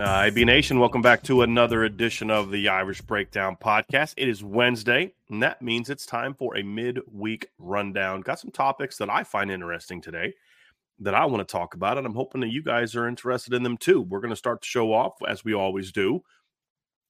[0.00, 4.14] Uh, IB Nation, welcome back to another edition of the Irish Breakdown podcast.
[4.16, 8.22] It is Wednesday, and that means it's time for a midweek rundown.
[8.22, 10.32] Got some topics that I find interesting today
[11.00, 13.62] that I want to talk about, and I'm hoping that you guys are interested in
[13.62, 14.00] them too.
[14.00, 16.22] We're going to start the show off as we always do.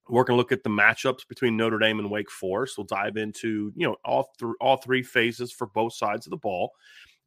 [0.09, 2.77] We're going to look at the matchups between Notre Dame and Wake Forest.
[2.77, 6.35] We'll dive into you know all th- all three phases for both sides of the
[6.35, 6.73] ball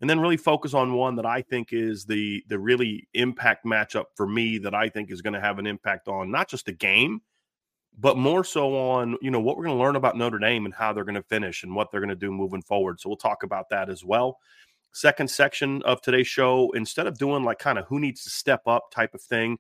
[0.01, 4.07] and then really focus on one that I think is the the really impact matchup
[4.15, 6.73] for me that I think is going to have an impact on not just the
[6.73, 7.21] game,
[7.99, 10.75] but more so on you know what we're going to learn about Notre Dame and
[10.75, 13.01] how they're going to finish and what they're going to do moving forward.
[13.01, 14.39] So we'll talk about that as well.
[14.93, 18.63] Second section of today's show, instead of doing like kind of who needs to step
[18.67, 19.59] up type of thing,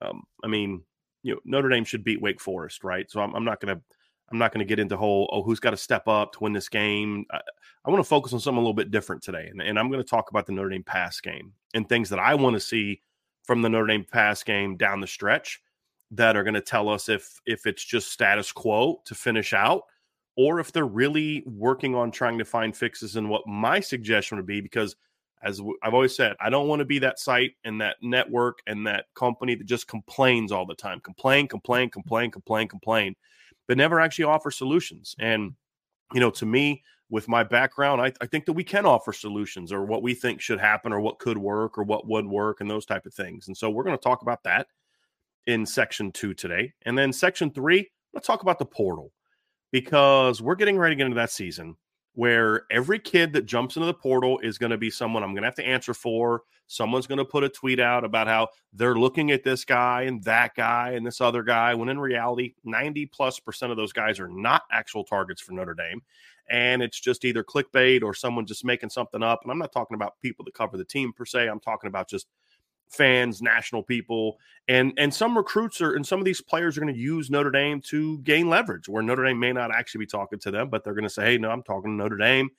[0.00, 0.82] um, I mean,
[1.22, 3.10] you know, Notre Dame should beat Wake Forest, right?
[3.10, 3.82] So I'm, I'm not going to
[4.30, 6.52] I'm not going to get into whole oh who's got to step up to win
[6.52, 7.26] this game.
[7.30, 7.40] I,
[7.84, 10.02] I want to focus on something a little bit different today, and, and I'm going
[10.02, 13.00] to talk about the Notre Dame pass game and things that I want to see
[13.44, 15.60] from the Notre Dame pass game down the stretch
[16.12, 19.82] that are going to tell us if if it's just status quo to finish out
[20.36, 24.46] or if they're really working on trying to find fixes and what my suggestion would
[24.46, 24.96] be because
[25.42, 28.86] as I've always said, I don't want to be that site and that network and
[28.86, 31.00] that company that just complains all the time.
[31.00, 33.16] Complain, complain, complain, complain, complain
[33.72, 35.16] but never actually offer solutions.
[35.18, 35.54] And,
[36.12, 39.72] you know, to me, with my background, I, I, think that we can offer solutions
[39.72, 42.70] or what we think should happen or what could work or what would work and
[42.70, 43.46] those type of things.
[43.46, 44.66] And so we're going to talk about that
[45.46, 46.74] in section two today.
[46.82, 49.10] And then section three, let's talk about the portal
[49.70, 51.74] because we're getting ready to get into that season
[52.14, 55.42] where every kid that jumps into the portal is going to be someone I'm going
[55.42, 56.42] to have to answer for.
[56.66, 60.22] Someone's going to put a tweet out about how they're looking at this guy and
[60.24, 64.18] that guy and this other guy, when in reality, 90 plus percent of those guys
[64.20, 66.00] are not actual targets for Notre Dame.
[66.50, 69.40] And it's just either clickbait or someone just making something up.
[69.42, 72.08] And I'm not talking about people that cover the team per se, I'm talking about
[72.08, 72.26] just
[72.92, 74.38] fans, national people,
[74.68, 77.50] and and some recruits are and some of these players are going to use Notre
[77.50, 80.84] Dame to gain leverage, where Notre Dame may not actually be talking to them, but
[80.84, 82.50] they're going to say, "Hey, no, I'm talking to Notre Dame."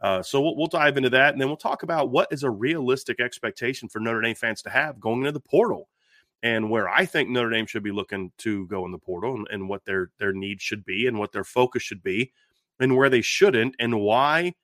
[0.00, 2.50] Uh, so we'll, we'll dive into that, and then we'll talk about what is a
[2.50, 5.88] realistic expectation for Notre Dame fans to have going into the portal,
[6.42, 9.46] and where I think Notre Dame should be looking to go in the portal, and,
[9.50, 12.32] and what their their needs should be, and what their focus should be,
[12.80, 14.54] and where they shouldn't, and why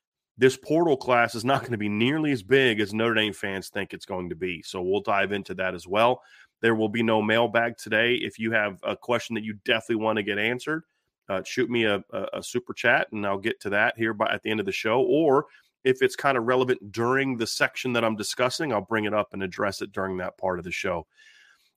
[0.40, 3.68] this portal class is not going to be nearly as big as Notre Dame fans
[3.68, 4.62] think it's going to be.
[4.62, 6.22] So we'll dive into that as well.
[6.62, 8.14] There will be no mailbag today.
[8.14, 10.84] If you have a question that you definitely want to get answered,
[11.28, 14.32] uh, shoot me a, a, a, super chat and I'll get to that here by
[14.32, 15.02] at the end of the show.
[15.02, 15.44] Or
[15.84, 19.34] if it's kind of relevant during the section that I'm discussing, I'll bring it up
[19.34, 21.06] and address it during that part of the show.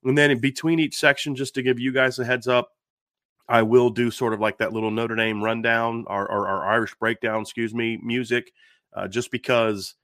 [0.06, 2.70] And then in between each section, just to give you guys a heads up,
[3.50, 6.96] I will do sort of like that little Notre Dame rundown or, or, or Irish
[6.96, 8.54] breakdown, excuse me, music,
[8.94, 9.96] uh, just because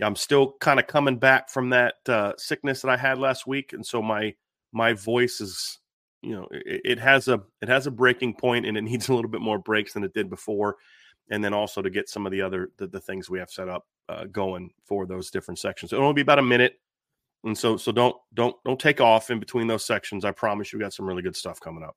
[0.00, 3.72] I'm still kind of coming back from that uh, sickness that I had last week,
[3.72, 4.34] and so my
[4.72, 5.78] my voice is,
[6.22, 9.14] you know, it, it, has a it has a breaking point, and it needs a
[9.14, 10.76] little bit more breaks than it did before,
[11.30, 13.68] and then also to get some of the other the, the things we have set
[13.68, 15.92] up uh, going for those different sections.
[15.92, 16.80] It'll only be about a minute,
[17.44, 20.24] and so so don't don't don't take off in between those sections.
[20.24, 21.96] I promise you, we got some really good stuff coming up.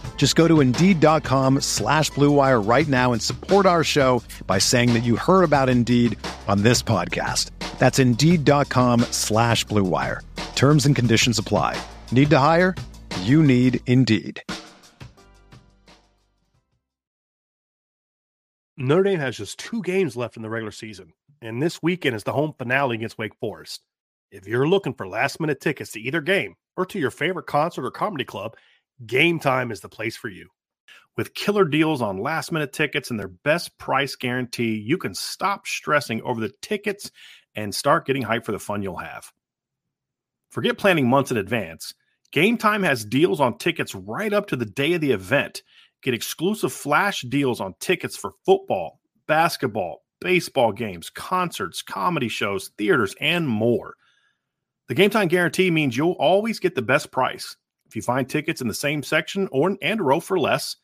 [0.15, 4.99] Just go to Indeed.com slash BlueWire right now and support our show by saying that
[5.03, 6.15] you heard about Indeed
[6.47, 7.49] on this podcast.
[7.79, 10.19] That's Indeed.com slash BlueWire.
[10.53, 11.81] Terms and conditions apply.
[12.11, 12.75] Need to hire?
[13.21, 14.43] You need Indeed.
[18.77, 22.25] Notre Dame has just two games left in the regular season, and this weekend is
[22.25, 23.81] the home finale against Wake Forest.
[24.31, 27.85] If you're looking for last minute tickets to either game or to your favorite concert
[27.85, 28.55] or comedy club,
[29.05, 30.49] Game Time is the place for you.
[31.17, 35.67] With killer deals on last minute tickets and their best price guarantee, you can stop
[35.67, 37.11] stressing over the tickets
[37.55, 39.31] and start getting hyped for the fun you'll have.
[40.51, 41.93] Forget planning months in advance.
[42.31, 45.63] Game Time has deals on tickets right up to the day of the event.
[46.01, 53.15] Get exclusive flash deals on tickets for football, basketball, baseball games, concerts, comedy shows, theaters,
[53.19, 53.95] and more.
[54.87, 57.57] The Game Time guarantee means you'll always get the best price.
[57.91, 60.77] If you find tickets in the same section or and row for less,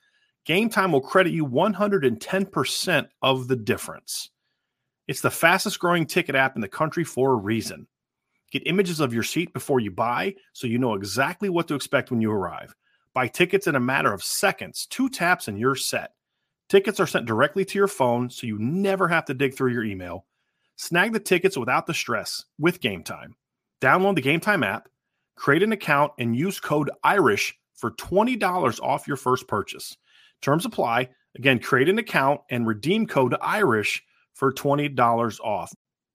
[0.44, 4.30] Game Time will credit you 110% of the difference.
[5.08, 7.88] It's the fastest growing ticket app in the country for a reason.
[8.52, 12.12] Get images of your seat before you buy so you know exactly what to expect
[12.12, 12.76] when you arrive.
[13.14, 16.12] Buy tickets in a matter of seconds, two taps, and you're set.
[16.68, 19.86] Tickets are sent directly to your phone so you never have to dig through your
[19.86, 20.26] email.
[20.76, 23.38] Snag the tickets without the stress with Game Time.
[23.80, 24.90] Download the Game Time app,
[25.38, 29.96] create an account, and use code IRISH for $20 off your first purchase.
[30.42, 31.10] Terms apply.
[31.38, 34.04] Again, create an account and redeem code IRISH
[34.34, 35.72] for $20 off.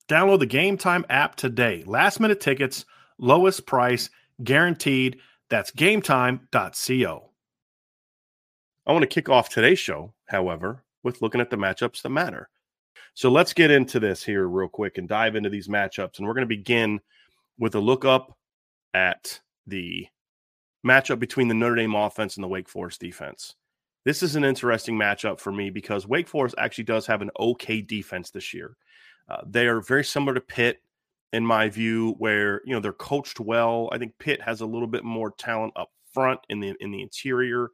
[0.08, 1.84] Download the Game Time app today.
[1.86, 2.84] Last minute tickets,
[3.18, 4.10] lowest price,
[4.42, 5.18] guaranteed.
[5.48, 7.30] That's gametime.co.
[8.84, 12.48] I want to kick off today's show, however, with looking at the matchups that matter.
[13.14, 16.18] So let's get into this here real quick and dive into these matchups.
[16.18, 17.00] And we're going to begin
[17.58, 18.36] with a look up
[18.94, 20.06] at the
[20.86, 23.54] matchup between the Notre Dame offense and the Wake Forest defense.
[24.04, 27.80] This is an interesting matchup for me because Wake Forest actually does have an okay
[27.80, 28.76] defense this year.
[29.28, 30.82] Uh, they are very similar to Pitt
[31.32, 33.88] in my view, where you know they're coached well.
[33.92, 37.02] I think Pitt has a little bit more talent up front in the in the
[37.02, 37.70] interior.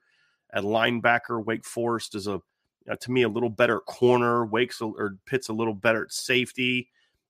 [0.52, 2.40] At linebacker, Wake Forest is a
[2.90, 4.46] uh, to me a little better corner.
[4.46, 6.88] Wake's a, or Pitt's a little better at safety.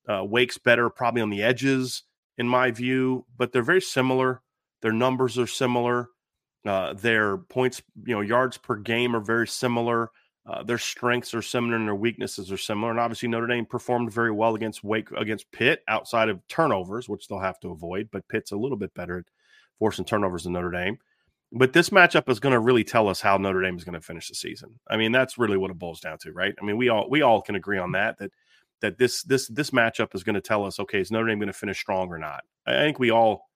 [0.09, 2.05] Uh, Wake's better probably on the edges
[2.39, 4.43] in my view, but they're very similar.
[4.81, 6.09] Their numbers are similar.
[6.65, 10.11] Uh, their points, you know, yards per game are very similar.
[10.47, 12.91] Uh, their strengths are similar and their weaknesses are similar.
[12.91, 17.29] And obviously, Notre Dame performed very well against Wake against Pitt outside of turnovers, which
[17.29, 18.09] they'll have to avoid.
[18.11, 19.25] But Pitt's a little bit better at
[19.79, 20.99] forcing turnovers than Notre Dame.
[21.53, 24.01] But this matchup is going to really tell us how Notre Dame is going to
[24.01, 24.79] finish the season.
[24.89, 26.55] I mean, that's really what it boils down to, right?
[26.61, 28.33] I mean, we all we all can agree on that that
[28.81, 31.49] that this this this matchup is going to tell us, okay, is Notre Dame going
[31.49, 32.45] to finish strong or not?
[32.67, 33.49] I think we all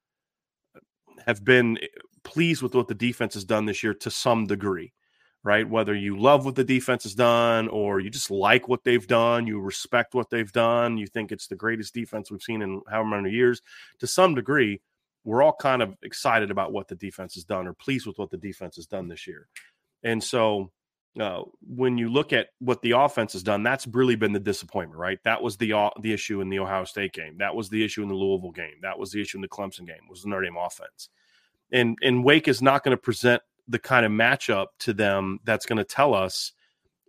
[1.26, 1.86] have been eh,
[2.24, 4.92] pleased with what the defense has done this year to some degree
[5.44, 5.68] right?
[5.68, 9.46] Whether you love what the defense has done or you just like what they've done,
[9.46, 13.08] you respect what they've done, you think it's the greatest defense we've seen in however
[13.08, 13.60] many years,
[13.98, 14.80] to some degree,
[15.24, 18.30] we're all kind of excited about what the defense has done or pleased with what
[18.30, 19.48] the defense has done this year.
[20.02, 20.70] And so
[21.20, 24.98] uh, when you look at what the offense has done, that's really been the disappointment,
[24.98, 25.18] right?
[25.24, 27.36] That was the uh, the issue in the Ohio State game.
[27.38, 28.76] That was the issue in the Louisville game.
[28.80, 30.08] That was the issue in the Clemson game.
[30.08, 31.10] Was the Notre Dame offense,
[31.70, 35.66] and and Wake is not going to present the kind of matchup to them that's
[35.66, 36.52] going to tell us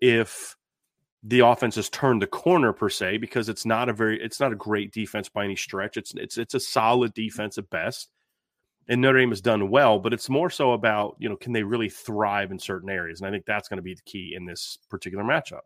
[0.02, 0.56] if
[1.24, 4.52] the offense has turned the corner per se because it's not a very it's not
[4.52, 5.96] a great defense by any stretch.
[5.96, 8.10] It's it's it's a solid defense at best.
[8.90, 11.64] And Notre Dame has done well, but it's more so about, you know, can they
[11.64, 13.22] really thrive in certain areas?
[13.22, 15.62] And I think that's going to be the key in this particular matchup.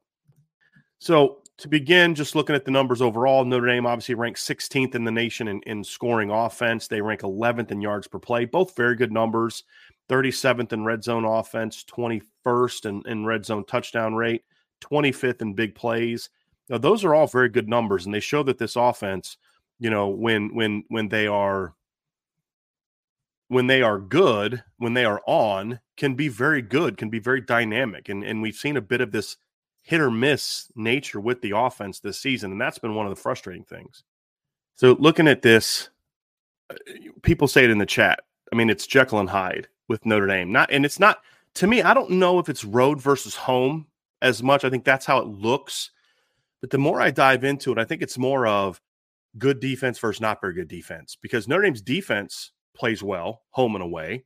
[0.99, 5.03] So to begin, just looking at the numbers overall, Notre Dame obviously ranks 16th in
[5.03, 6.87] the nation in, in scoring offense.
[6.87, 9.63] They rank 11th in yards per play, both very good numbers.
[10.09, 14.43] 37th in red zone offense, 21st in, in red zone touchdown rate,
[14.81, 16.29] 25th in big plays.
[16.69, 19.37] Now, those are all very good numbers, and they show that this offense,
[19.79, 21.73] you know, when when when they are
[23.47, 27.41] when they are good, when they are on, can be very good, can be very
[27.41, 28.09] dynamic.
[28.09, 29.37] And and we've seen a bit of this
[29.83, 33.21] hit or miss nature with the offense this season, and that's been one of the
[33.21, 34.03] frustrating things.
[34.75, 35.89] So looking at this,
[36.69, 36.75] uh,
[37.21, 38.19] people say it in the chat.
[38.51, 40.51] I mean, it's Jekyll and Hyde with Notre Dame.
[40.51, 41.19] Not and it's not
[41.55, 43.87] to me, I don't know if it's road versus home
[44.21, 44.63] as much.
[44.63, 45.91] I think that's how it looks.
[46.61, 48.81] But the more I dive into it, I think it's more of
[49.37, 53.83] good defense versus not very good defense because Notre Dame's defense plays well home and
[53.83, 54.23] away.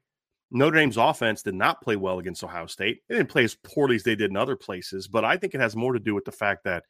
[0.52, 3.02] Notre Dame's offense did not play well against Ohio State.
[3.08, 5.62] They didn't play as poorly as they did in other places, but I think it
[5.62, 6.84] has more to do with the fact that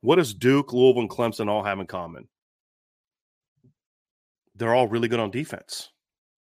[0.00, 2.28] what does Duke, Louisville, and Clemson all have in common?
[4.56, 5.90] They're all really good on defense.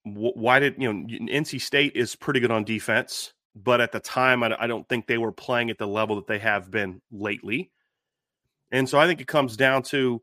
[0.04, 4.42] Why did you know NC State is pretty good on defense, but at the time
[4.42, 7.70] I don't think they were playing at the level that they have been lately.
[8.72, 10.22] And so I think it comes down to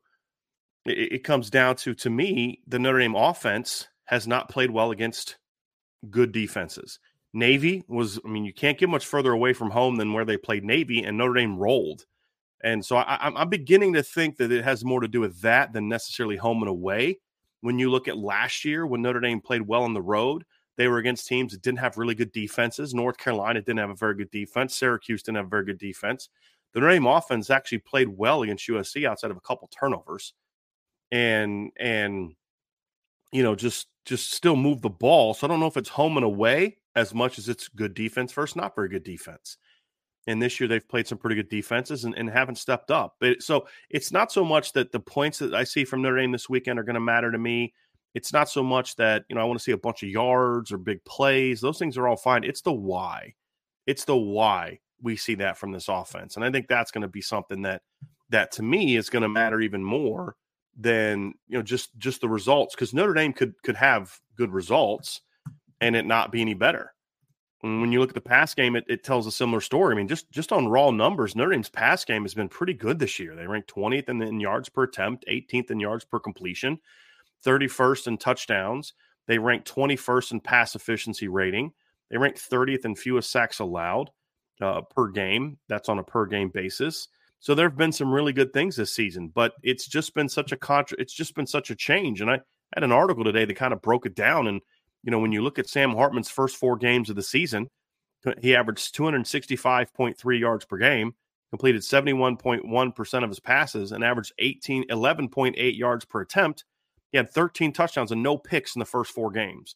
[0.86, 5.38] it, comes down to to me the Notre Dame offense has not played well against
[6.10, 7.00] good defenses.
[7.32, 10.36] Navy was, I mean, you can't get much further away from home than where they
[10.36, 12.08] played Navy, and Notre Dame rolled.
[12.64, 15.74] And so I, I'm beginning to think that it has more to do with that
[15.74, 17.20] than necessarily home and away.
[17.62, 20.44] When you look at last year, when Notre Dame played well on the road,
[20.76, 22.96] they were against teams that didn't have really good defenses.
[22.96, 24.76] North Carolina didn't have a very good defense.
[24.76, 26.30] Syracuse didn't have a very good defense.
[26.74, 30.34] The Notre Dame offense actually played well against USC outside of a couple turnovers
[31.12, 32.34] and and
[33.32, 35.34] you know just just still move the ball.
[35.34, 38.34] So I don't know if it's home and away as much as it's good defense
[38.34, 39.58] versus not very good defense.
[40.28, 43.16] And this year they've played some pretty good defenses and, and haven't stepped up.
[43.20, 46.32] But so it's not so much that the points that I see from Notre Dame
[46.32, 47.74] this weekend are going to matter to me.
[48.16, 50.72] It's not so much that you know I want to see a bunch of yards
[50.72, 51.62] or big plays.
[51.62, 52.44] Those things are all fine.
[52.44, 53.34] It's the why.
[53.86, 57.08] It's the why we see that from this offense, and I think that's going to
[57.08, 57.84] be something that
[58.30, 60.36] that to me is going to matter even more
[60.80, 65.22] than you know just just the results because Notre Dame could could have good results
[65.82, 66.94] and it not be any better.
[67.62, 69.94] And when you look at the pass game, it, it tells a similar story.
[69.94, 73.00] I mean, just just on raw numbers, Notre Dame's pass game has been pretty good
[73.00, 73.36] this year.
[73.36, 76.80] They ranked 20th in, in yards per attempt, 18th in yards per completion,
[77.46, 78.94] 31st in touchdowns.
[79.28, 81.74] They ranked 21st in pass efficiency rating.
[82.10, 84.10] They ranked 30th in fewest sacks allowed
[84.62, 85.60] uh, per game.
[85.68, 87.10] That's on a per game basis.
[87.40, 90.52] So there have been some really good things this season, but it's just been such
[90.52, 92.22] a contra- it's just been such a change.
[92.22, 92.42] And I
[92.76, 94.48] had an article today that kind of broke it down.
[94.48, 94.62] And
[95.04, 97.70] you know, when you look at Sam Hartman's first four games of the season,
[98.26, 101.14] uh, he averaged 265.3 yards per game,
[101.50, 106.66] completed 71.1% of his passes, and averaged 18 11.8 yards per attempt.
[107.12, 109.76] He had 13 touchdowns and no picks in the first four games.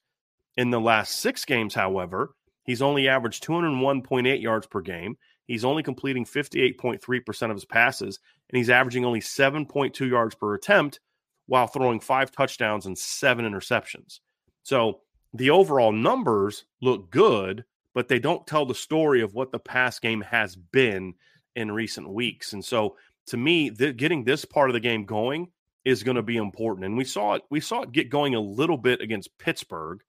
[0.58, 5.18] In the last six games, however, he's only averaged 201.8 yards per game.
[5.46, 8.20] He's only completing 58.3% of his passes,
[8.50, 11.00] and he's averaging only 7.2 yards per attempt
[11.48, 14.20] while throwing five touchdowns and seven interceptions.
[14.64, 15.02] So
[15.34, 20.00] the overall numbers look good, but they don't tell the story of what the pass
[20.00, 21.16] game has been
[21.56, 22.54] in recent weeks.
[22.54, 22.96] And so
[23.28, 25.50] to me, getting this part of the game going
[25.86, 26.86] is going to be important.
[26.86, 30.02] And we saw it, we saw it get going a little bit against Pittsburgh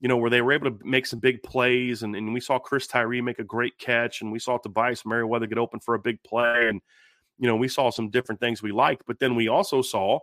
[0.00, 2.02] you know, where they were able to make some big plays.
[2.02, 5.46] And, and we saw Chris Tyree make a great catch, and we saw Tobias Merriweather
[5.46, 6.68] get open for a big play.
[6.68, 6.80] And,
[7.38, 9.02] you know, we saw some different things we liked.
[9.06, 10.14] But then we also saw,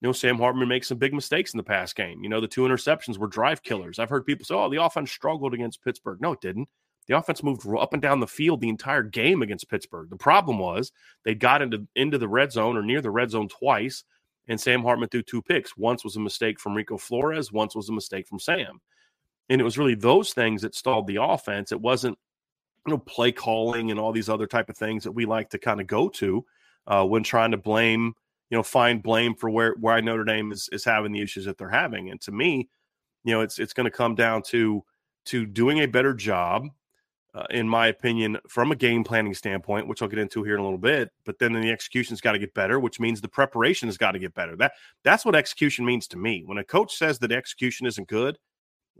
[0.00, 2.22] you know, Sam Hartman make some big mistakes in the past game.
[2.22, 3.98] You know, the two interceptions were drive killers.
[3.98, 6.20] I've heard people say, oh, the offense struggled against Pittsburgh.
[6.20, 6.68] No, it didn't.
[7.06, 10.08] The offense moved up and down the field the entire game against Pittsburgh.
[10.08, 10.90] The problem was
[11.24, 14.04] they got into into the red zone or near the red zone twice,
[14.48, 15.76] and Sam Hartman threw two picks.
[15.76, 17.52] Once was a mistake from Rico Flores.
[17.52, 18.80] Once was a mistake from Sam.
[19.48, 21.72] And it was really those things that stalled the offense.
[21.72, 22.18] It wasn't,
[22.86, 25.58] you know, play calling and all these other type of things that we like to
[25.58, 26.44] kind of go to
[26.86, 28.14] uh, when trying to blame,
[28.50, 31.58] you know, find blame for where where Notre Dame is is having the issues that
[31.58, 32.10] they're having.
[32.10, 32.68] And to me,
[33.24, 34.82] you know, it's it's going to come down to
[35.26, 36.68] to doing a better job,
[37.34, 40.60] uh, in my opinion, from a game planning standpoint, which I'll get into here in
[40.60, 41.10] a little bit.
[41.24, 44.18] But then the execution's got to get better, which means the preparation has got to
[44.18, 44.56] get better.
[44.56, 44.72] That
[45.02, 46.42] that's what execution means to me.
[46.44, 48.38] When a coach says that execution isn't good,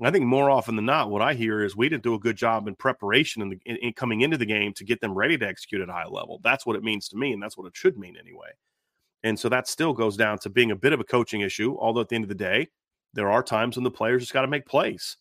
[0.02, 2.36] I think more often than not, what I hear is we didn't do a good
[2.36, 5.46] job in preparation and in, in, coming into the game to get them ready to
[5.46, 6.40] execute at a high level.
[6.42, 8.48] That's what it means to me, and that's what it should mean anyway.
[9.22, 11.76] And so that still goes down to being a bit of a coaching issue.
[11.78, 12.68] Although at the end of the day,
[13.14, 15.16] there are times when the players just got to make plays,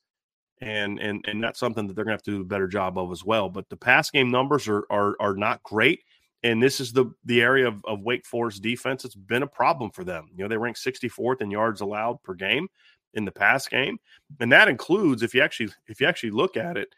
[0.60, 2.98] and and and that's something that they're going to have to do a better job
[2.98, 3.50] of as well.
[3.50, 6.02] But the pass game numbers are are are not great,
[6.42, 9.06] and this is the the area of, of Wake Forest defense.
[9.06, 10.30] It's been a problem for them.
[10.36, 12.68] You know, they rank 64th in yards allowed per game
[13.14, 13.98] in the pass game,
[14.40, 16.90] and that includes if you actually if you actually look at it,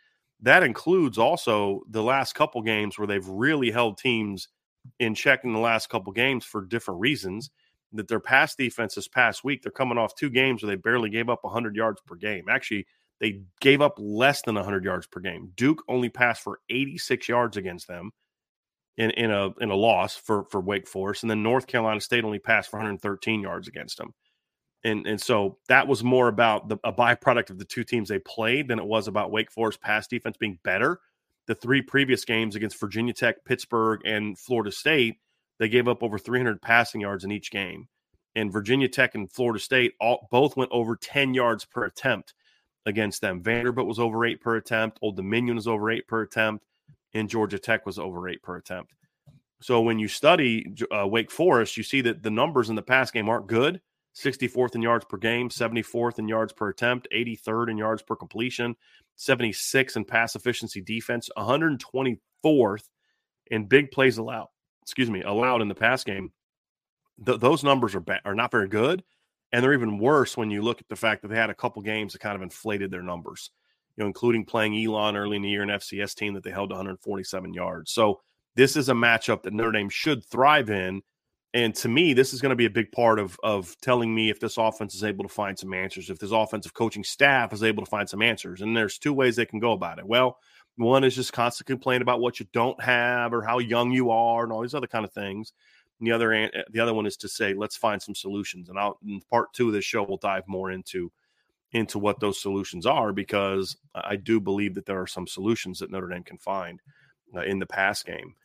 [0.41, 4.47] that includes also the last couple games where they've really held teams
[4.99, 7.49] in check in the last couple games for different reasons.
[7.93, 11.09] that their pass defense this past week, they're coming off two games where they barely
[11.09, 12.45] gave up 100 yards per game.
[12.49, 12.85] Actually,
[13.19, 15.51] they gave up less than 100 yards per game.
[15.55, 18.11] Duke only passed for 86 yards against them
[18.97, 22.23] in, in a in a loss for for Wake Forest, and then North Carolina State
[22.23, 24.13] only passed for 113 yards against them.
[24.85, 28.19] And and so that was more about the, a byproduct of the two teams they
[28.19, 31.01] played than it was about Wake Forest pass defense being better.
[31.47, 35.17] The three previous games against Virginia Tech, Pittsburgh, and Florida State,
[35.59, 37.87] they gave up over 300 passing yards in each game.
[38.35, 42.35] And Virginia Tech and Florida State all both went over 10 yards per attempt
[42.85, 43.41] against them.
[43.41, 44.99] Vanderbilt was over eight per attempt.
[45.01, 46.63] Old Dominion was over eight per attempt,
[47.13, 48.93] and Georgia Tech was over eight per attempt.
[49.61, 53.09] So when you study uh, Wake Forest, you see that the numbers in the pass
[53.09, 53.81] game aren't good.
[54.15, 58.75] 64th in yards per game, 74th in yards per attempt, 83rd in yards per completion,
[59.15, 62.89] 76 in pass efficiency defense, 124th
[63.47, 64.47] in big plays allowed.
[64.81, 66.31] Excuse me, allowed in the pass game.
[67.25, 69.03] Th- those numbers are ba- are not very good.
[69.51, 71.81] And they're even worse when you look at the fact that they had a couple
[71.81, 73.51] games that kind of inflated their numbers,
[73.95, 76.71] you know, including playing Elon early in the year, an FCS team that they held
[76.71, 77.91] 147 yards.
[77.91, 78.21] So
[78.55, 81.01] this is a matchup that Notre Dame should thrive in.
[81.55, 84.29] And to me, this is going to be a big part of of telling me
[84.29, 87.63] if this offense is able to find some answers, if this offensive coaching staff is
[87.63, 88.59] able to find some answers.
[88.61, 90.05] And there's two ways they can go about it.
[90.05, 90.37] Well,
[90.75, 94.43] one is just constantly complain about what you don't have or how young you are
[94.43, 95.53] and all these other kind of things.
[95.97, 98.67] And the other eh, the other one is to say let's find some solutions.
[98.67, 101.09] And I'll in part two of this show we'll dive more into
[101.71, 105.89] into what those solutions are because I do believe that there are some solutions that
[105.89, 106.81] Notre Dame can find
[107.33, 108.35] uh, in the pass game.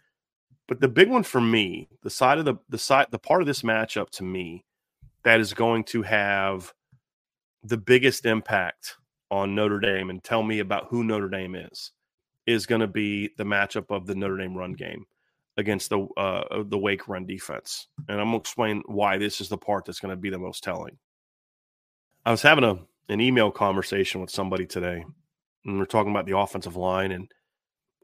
[0.70, 3.48] But the big one for me, the side of the the side the part of
[3.48, 4.64] this matchup to me
[5.24, 6.72] that is going to have
[7.64, 8.96] the biggest impact
[9.32, 11.90] on Notre Dame and tell me about who Notre Dame is
[12.46, 15.06] is going to be the matchup of the Notre Dame run game
[15.56, 17.88] against the uh, the Wake run defense.
[18.08, 20.38] And I'm going to explain why this is the part that's going to be the
[20.38, 20.98] most telling.
[22.24, 25.04] I was having a an email conversation with somebody today,
[25.64, 27.28] and we're talking about the offensive line, and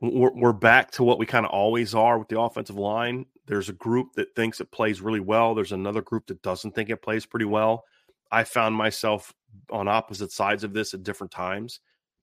[0.00, 3.26] we're, we're back to what we kind of always are with the offensive line.
[3.47, 5.54] There's a group that thinks it plays really well.
[5.54, 7.85] There's another group that doesn't think it plays pretty well.
[8.30, 9.32] I found myself
[9.71, 11.80] on opposite sides of this at different times.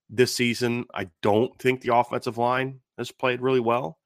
[0.10, 3.98] This season, I don't think the offensive line has played really well.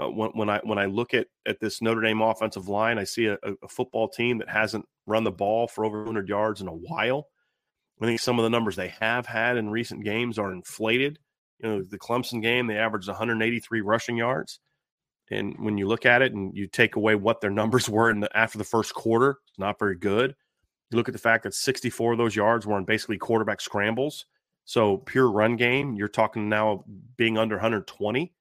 [0.00, 3.04] Uh, when, when, I when I look at at this Notre Dame offensive line, I
[3.04, 6.66] see a, a, football team that hasn't run the ball for over 100 yards in
[6.66, 7.28] a while.
[8.02, 11.20] I think some of the numbers they have had in recent games are inflated.
[11.60, 14.60] You know, the Clemson game they averaged 183 rushing yards,
[15.30, 18.20] and when you look at it and you take away what their numbers were in
[18.20, 20.34] the, after the first quarter, it's not very good.
[20.90, 24.26] You look at the fact that 64 of those yards were in basically quarterback scrambles.
[24.64, 26.84] So pure run game, you're talking now
[27.16, 28.32] being under 120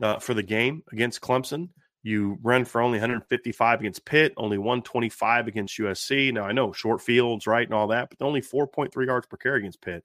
[0.00, 1.68] uh, for the game against Clemson.
[2.02, 6.32] You run for only 155 against Pitt, only 125 against USC.
[6.32, 9.60] Now I know short fields, right, and all that, but only 4.3 yards per carry
[9.60, 10.04] against Pitt.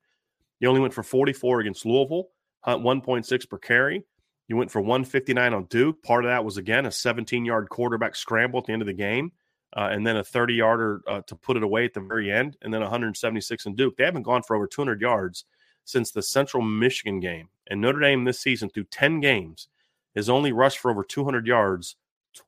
[0.60, 2.28] You only went for 44 against Louisville,
[2.76, 4.04] 1.6 per carry.
[4.48, 6.02] You went for 159 on Duke.
[6.04, 8.94] Part of that was again a 17 yard quarterback scramble at the end of the
[8.94, 9.32] game,
[9.76, 12.58] uh, and then a 30 yarder uh, to put it away at the very end,
[12.62, 13.98] and then 176 in Duke.
[13.98, 15.46] They haven't gone for over 200 yards
[15.84, 17.50] since the Central Michigan game.
[17.70, 19.68] And Notre Dame this season, through 10 games,
[20.16, 21.96] has only rushed for over 200 yards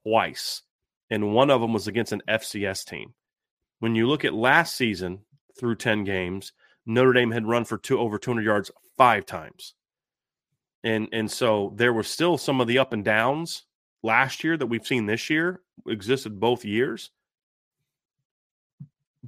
[0.03, 0.61] twice,
[1.09, 3.13] and one of them was against an FCS team.
[3.79, 5.19] When you look at last season
[5.57, 6.53] through 10 games,
[6.85, 9.75] Notre Dame had run for two over 200 yards five times.
[10.83, 13.63] And and so there were still some of the up and downs
[14.01, 17.11] last year that we've seen this year existed both years.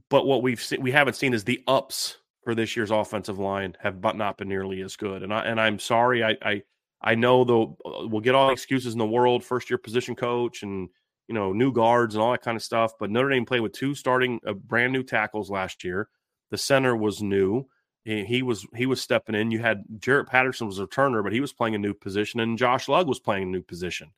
[0.09, 3.75] But what we've seen, we haven't seen is the ups for this year's offensive line
[3.79, 5.23] have but not been nearly as good.
[5.23, 6.61] And I and I'm sorry, I I
[7.01, 10.63] I know though we'll get all the excuses in the world, first year position coach
[10.63, 10.89] and
[11.27, 12.93] you know new guards and all that kind of stuff.
[12.99, 16.09] But Notre Dame played with two starting uh, brand new tackles last year.
[16.49, 17.67] The center was new.
[18.03, 19.51] He, he was he was stepping in.
[19.51, 22.57] You had Jarrett Patterson was a returner, but he was playing a new position, and
[22.57, 24.11] Josh Lugg was playing a new position.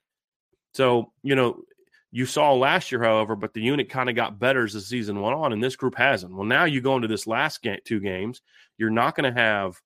[0.74, 1.64] So you know
[2.12, 5.20] you saw last year, however, but the unit kind of got better as the season
[5.20, 6.34] went on, and this group hasn't.
[6.34, 8.42] Well, now you go into this last game, two games,
[8.78, 9.82] you're not going to have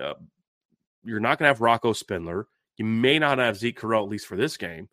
[0.00, 0.14] uh,
[1.04, 2.46] you're not going to have Rocco Spindler.
[2.76, 4.88] You may not have Zeke Correll, at least for this game.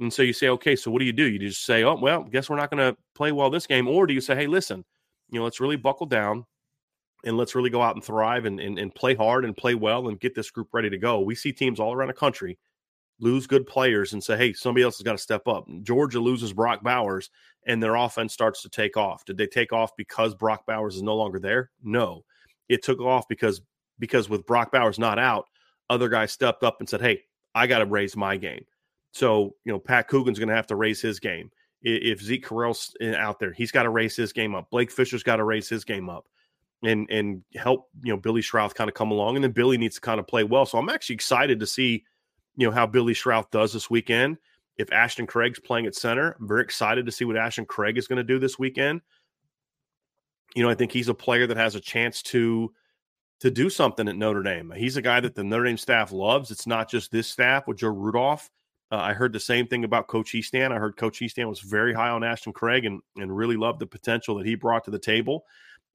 [0.00, 1.24] And so you say, okay, so what do you do?
[1.24, 3.86] You just say, oh, well, guess we're not going to play well this game.
[3.86, 4.84] Or do you say, hey, listen,
[5.30, 6.46] you know, let's really buckle down
[7.24, 10.08] and let's really go out and thrive and, and, and play hard and play well
[10.08, 11.20] and get this group ready to go.
[11.20, 12.58] We see teams all around the country
[13.20, 15.66] lose good players and say, hey, somebody else has got to step up.
[15.82, 17.30] Georgia loses Brock Bowers
[17.66, 19.24] and their offense starts to take off.
[19.24, 21.70] Did they take off because Brock Bowers is no longer there?
[21.82, 22.24] No.
[22.68, 23.60] It took off because
[23.98, 25.46] because with Brock Bowers not out,
[25.88, 27.22] other guys stepped up and said, "Hey,
[27.54, 28.64] I got to raise my game."
[29.12, 31.50] So you know, Pat Coogan's going to have to raise his game.
[31.82, 34.70] if Zeke Correll's eh, out there, he's got to raise his game up.
[34.70, 36.26] Blake Fisher's got to raise his game up
[36.86, 39.96] and and help you know Billy Schrauth kind of come along, and then Billy needs
[39.96, 40.66] to kind of play well.
[40.66, 42.04] So I'm actually excited to see
[42.56, 44.38] you know how Billy Schrauth does this weekend.
[44.76, 48.08] If Ashton Craig's playing at center, I'm very excited to see what Ashton Craig is
[48.08, 49.02] going to do this weekend.
[50.56, 52.72] You know, I think he's a player that has a chance to
[53.40, 54.72] to do something at Notre Dame.
[54.76, 56.50] He's a guy that the Notre Dame staff loves.
[56.50, 58.50] It's not just this staff with Joe Rudolph.
[58.90, 60.70] Uh, I heard the same thing about Coach Hiestand.
[60.70, 63.86] I heard Coach Hiestand was very high on Ashton Craig and and really loved the
[63.86, 65.44] potential that he brought to the table.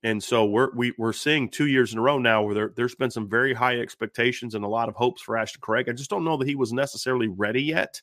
[0.03, 2.55] And so we're we, are we are seeing two years in a row now where
[2.55, 5.89] there, there's been some very high expectations and a lot of hopes for Ashton Craig.
[5.89, 8.01] I just don't know that he was necessarily ready yet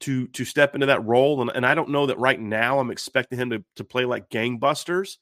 [0.00, 1.40] to to step into that role.
[1.40, 4.28] And, and I don't know that right now I'm expecting him to, to play like
[4.28, 5.16] gangbusters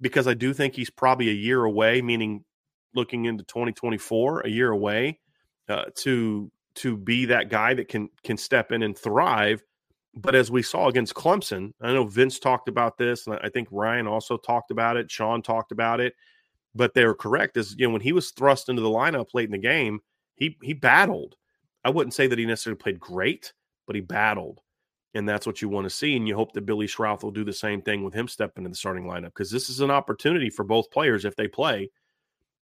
[0.00, 2.44] because I do think he's probably a year away, meaning
[2.94, 5.20] looking into 2024, a year away
[5.68, 9.62] uh, to to be that guy that can can step in and thrive.
[10.14, 13.68] But as we saw against Clemson, I know Vince talked about this, and I think
[13.70, 15.10] Ryan also talked about it.
[15.10, 16.14] Sean talked about it,
[16.74, 17.56] but they were correct.
[17.56, 20.00] As you know, when he was thrust into the lineup late in the game,
[20.34, 21.36] he he battled.
[21.84, 23.52] I wouldn't say that he necessarily played great,
[23.86, 24.60] but he battled,
[25.14, 26.16] and that's what you want to see.
[26.16, 28.70] And you hope that Billy Schrauth will do the same thing with him stepping into
[28.70, 31.88] the starting lineup because this is an opportunity for both players if they play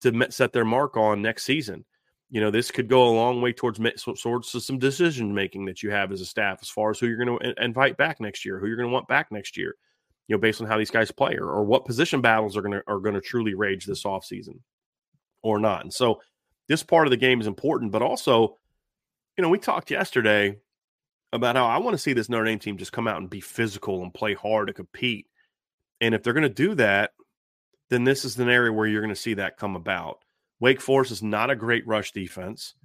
[0.01, 1.83] to set their mark on next season
[2.29, 5.89] you know, this could go a long way towards of some decision making that you
[5.89, 8.59] have as a staff as far as who you're going to invite back next year,
[8.59, 9.75] who you're going to want back next year,
[10.27, 12.73] you know, based on how these guys play or, or what position battles are going
[12.73, 14.59] to are going to truly rage this offseason
[15.41, 15.81] or not.
[15.81, 16.21] And so
[16.67, 18.57] this part of the game is important, but also,
[19.35, 20.57] you know, we talked yesterday
[21.33, 23.41] about how I want to see this Notre Dame team just come out and be
[23.41, 25.27] physical and play hard and compete.
[25.99, 27.11] And if they're going to do that,
[27.89, 30.19] then this is an area where you're going to see that come about.
[30.59, 32.75] Wake Forest is not a great rush defense.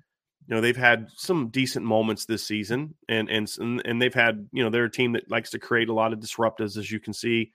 [0.46, 4.62] You know, they've had some decent moments this season, and and and they've had you
[4.62, 7.12] know they're a team that likes to create a lot of disruptives, as you can
[7.12, 7.52] see.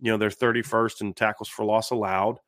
[0.00, 2.38] You know, they're 31st in tackles for loss allowed.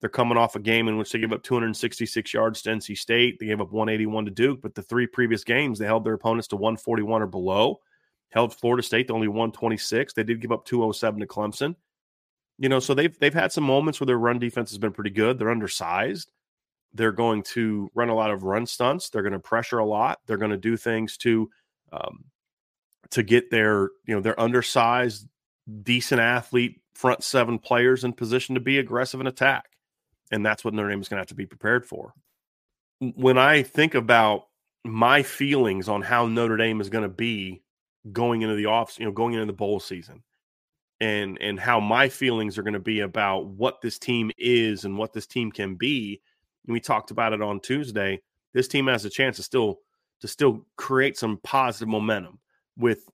[0.00, 3.38] They're coming off a game in which they gave up 266 yards to NC State.
[3.38, 6.48] They gave up 181 to Duke, but the three previous games they held their opponents
[6.48, 7.80] to 141 or below.
[8.30, 10.12] Held Florida State to only 126.
[10.12, 11.74] They did give up 207 to Clemson.
[12.58, 15.10] You know, so they've they've had some moments where their run defense has been pretty
[15.10, 15.38] good.
[15.38, 16.30] They're undersized.
[16.92, 19.10] They're going to run a lot of run stunts.
[19.10, 20.18] They're going to pressure a lot.
[20.26, 21.50] They're going to do things to
[21.92, 22.24] um,
[23.10, 25.28] to get their you know their undersized,
[25.82, 29.64] decent athlete front seven players in position to be aggressive and attack,
[30.30, 32.14] and that's what Notre Dame is going to have to be prepared for.
[33.00, 34.48] When I think about
[34.84, 37.62] my feelings on how Notre Dame is going to be
[38.12, 40.22] going into the off, you know, going into the bowl season,
[41.00, 44.98] and and how my feelings are going to be about what this team is and
[44.98, 46.20] what this team can be
[46.66, 48.20] and we talked about it on Tuesday,
[48.52, 49.80] this team has a chance to still
[50.20, 52.38] to still create some positive momentum
[52.76, 53.08] with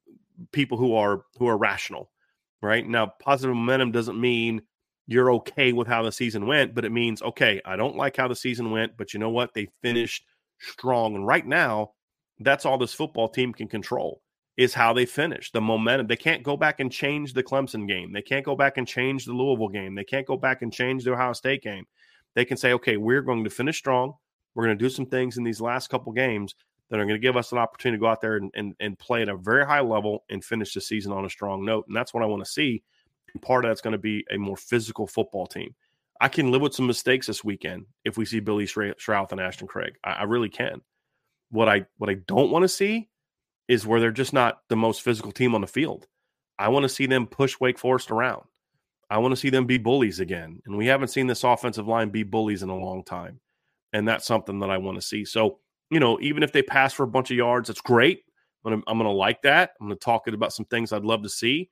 [0.53, 2.11] people who are who are rational.
[2.63, 4.63] Right now, positive momentum doesn't mean
[5.07, 8.29] you're okay with how the season went, but it means okay, I don't like how
[8.29, 9.55] the season went, but you know what?
[9.55, 10.25] They finished
[10.59, 11.93] strong, and right now,
[12.41, 14.23] that's all this football team can control
[14.57, 16.07] is how they finish the momentum.
[16.07, 18.13] They can't go back and change the Clemson game.
[18.13, 19.95] They can't go back and change the Louisville game.
[19.95, 21.85] They can't go back and change the Ohio State game
[22.37, 24.15] they can say, okay, we're going to finish strong.
[24.55, 26.55] We're going to do some things in these last couple games
[26.89, 28.99] that are going to give us an opportunity to go out there and, and, and
[28.99, 31.87] play at a very high level and finish the season on a strong note.
[31.89, 32.85] And that's what I want to see.
[33.33, 35.75] And part of that's going to be a more physical football team.
[36.21, 39.67] I can live with some mistakes this weekend if we see Billy Schrauth and Ashton
[39.67, 39.97] Craig.
[40.05, 40.81] I, I really can.
[41.51, 43.09] What I what I don't want to see
[43.69, 46.07] is where they're just not the most physical team on the field.
[46.59, 48.45] I want to see them push Wake Forest around.
[49.11, 50.61] I want to see them be bullies again.
[50.67, 53.41] And we haven't seen this offensive line be bullies in a long time.
[53.93, 55.25] And that's something that I want to see.
[55.25, 58.23] So, you know, even if they pass for a bunch of yards, that's great.
[58.65, 59.71] I'm going to, I'm going to like that.
[59.81, 61.71] I'm going to talk about some things I'd love to see.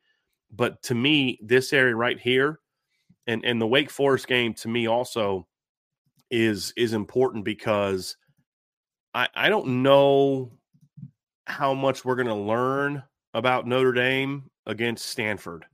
[0.52, 2.60] But to me, this area right here
[3.26, 5.46] and, and the Wake Forest game to me also
[6.30, 8.16] is is important because
[9.12, 10.52] I, I don't know
[11.46, 13.02] how much we're going to learn
[13.34, 15.66] about Notre Dame against Stanford.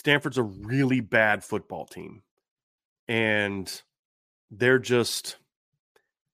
[0.00, 2.22] Stanford's a really bad football team.
[3.06, 3.70] And
[4.50, 5.36] they're just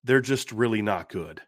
[0.05, 1.42] they're just really not good.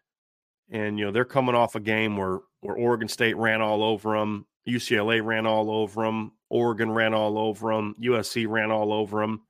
[0.69, 4.19] And you know, they're coming off a game where where Oregon State ran all over
[4.19, 9.21] them, UCLA ran all over them, Oregon ran all over them, USC ran all over
[9.21, 9.43] them.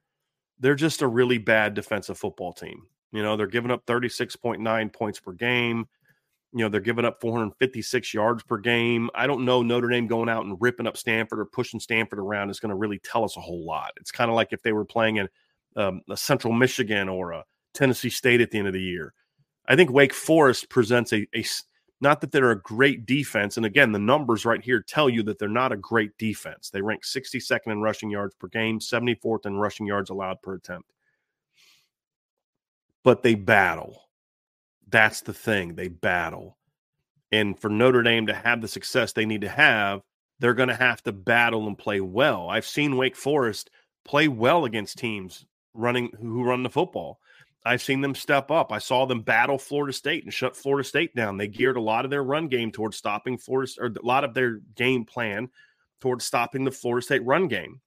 [0.60, 2.84] They're just a really bad defensive football team.
[3.12, 5.88] You know, they're giving up 36.9 points per game
[6.54, 9.10] you know, they're giving up 456 yards per game.
[9.14, 12.50] I don't know Notre Dame going out and ripping up Stanford or pushing Stanford around
[12.50, 13.92] is going to really tell us a whole lot.
[13.98, 15.30] It's kind of like if they were playing in
[15.76, 19.14] um, a Central Michigan or a Tennessee State at the end of the year.
[19.68, 21.46] I think Wake Forest presents a, a
[22.02, 23.58] Not that they're a great defense.
[23.58, 26.72] And again, the numbers right here tell you that they're not a great defense.
[26.72, 30.90] They rank 62nd in rushing yards per game, 74th in rushing yards allowed per attempt.
[33.04, 34.09] But they battle.
[34.90, 35.76] That's the thing.
[35.76, 36.58] They battle.
[37.32, 40.02] And for Notre Dame to have the success they need to have,
[40.40, 42.50] they're going to have to battle and play well.
[42.50, 43.70] I've seen Wake Forest
[44.06, 47.20] play well against teams running who run the football.
[47.66, 48.72] I've seen them step up.
[48.72, 51.38] I saw them battle Florida State and shut Florida State down.
[51.38, 54.34] They geared a lot of their run game towards stopping Florida, or a lot of
[54.34, 55.50] their game plan
[56.00, 57.82] towards stopping the Florida State run game.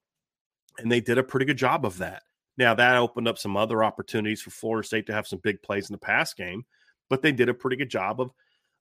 [0.77, 2.23] And they did a pretty good job of that.
[2.55, 5.89] Now, that opened up some other opportunities for Florida State to have some big plays
[5.89, 6.65] in the pass game,
[7.13, 8.31] but they did a pretty good job of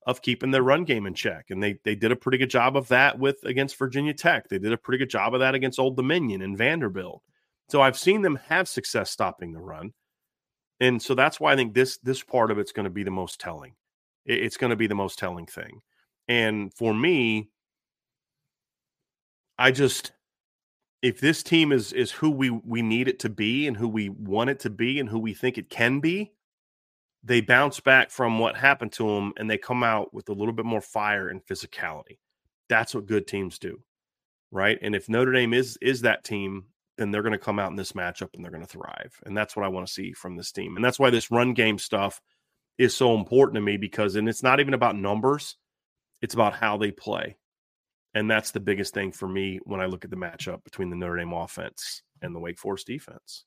[0.07, 1.51] of keeping their run game in check.
[1.51, 4.49] And they they did a pretty good job of that with against Virginia Tech.
[4.49, 7.23] They did a pretty good job of that against Old Dominion and Vanderbilt.
[7.69, 9.93] So I've seen them have success stopping the run.
[10.81, 13.11] And so that's why I think this this part of it's going to be the
[13.11, 13.75] most telling.
[14.25, 15.83] It's going to be the most telling thing.
[16.27, 17.51] And for me,
[19.59, 20.13] I just
[21.03, 24.09] if this team is is who we we need it to be and who we
[24.09, 26.33] want it to be and who we think it can be,
[27.25, 30.53] they bounce back from what happened to them and they come out with a little
[30.53, 32.19] bit more fire and physicality.
[32.69, 33.83] That's what good teams do.
[34.51, 34.79] Right?
[34.83, 36.67] And if Notre Dame is is that team,
[36.99, 39.19] then they're going to come out in this matchup and they're going to thrive.
[39.25, 40.77] And that's what I want to see from this team.
[40.77, 42.21] And that's why this run game stuff
[42.79, 45.57] is so important to me because and it's not even about numbers,
[46.21, 47.37] it's about how they play.
[48.15, 50.97] And that's the biggest thing for me when I look at the matchup between the
[50.97, 53.47] Notre Dame offense and the Wake Forest defense.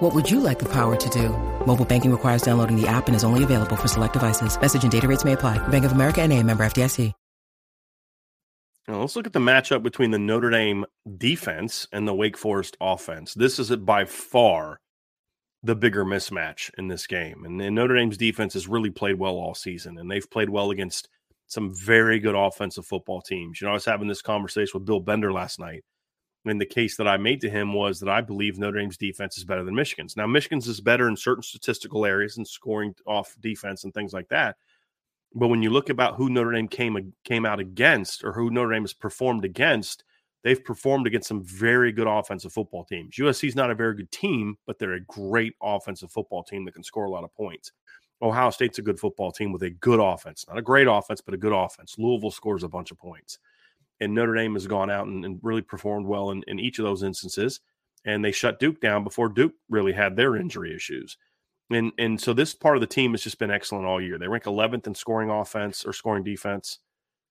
[0.00, 1.30] What would you like the power to do?
[1.66, 4.60] Mobile banking requires downloading the app and is only available for select devices.
[4.60, 5.58] Message and data rates may apply.
[5.68, 7.12] Bank of America and a member FDIC.
[8.88, 10.84] Now let's look at the matchup between the Notre Dame
[11.16, 13.34] defense and the Wake Forest offense.
[13.34, 14.80] This is by far
[15.64, 17.44] the bigger mismatch in this game.
[17.44, 20.70] And, and Notre Dame's defense has really played well all season, and they've played well
[20.70, 21.08] against
[21.48, 23.60] some very good offensive football teams.
[23.60, 25.82] You know, I was having this conversation with Bill Bender last night.
[26.46, 29.36] And the case that I made to him was that I believe Notre Dame's defense
[29.36, 30.16] is better than Michigan's.
[30.16, 34.28] Now, Michigan's is better in certain statistical areas and scoring off defense and things like
[34.28, 34.56] that.
[35.34, 38.72] But when you look about who Notre Dame came came out against or who Notre
[38.72, 40.04] Dame has performed against,
[40.44, 43.16] they've performed against some very good offensive football teams.
[43.16, 46.74] USC is not a very good team, but they're a great offensive football team that
[46.74, 47.72] can score a lot of points.
[48.22, 51.34] Ohio State's a good football team with a good offense, not a great offense, but
[51.34, 51.96] a good offense.
[51.98, 53.38] Louisville scores a bunch of points.
[54.00, 56.84] And Notre Dame has gone out and, and really performed well in, in each of
[56.84, 57.60] those instances.
[58.04, 61.16] And they shut Duke down before Duke really had their injury issues.
[61.70, 64.18] And and so this part of the team has just been excellent all year.
[64.18, 66.78] They rank 11th in scoring offense or scoring defense.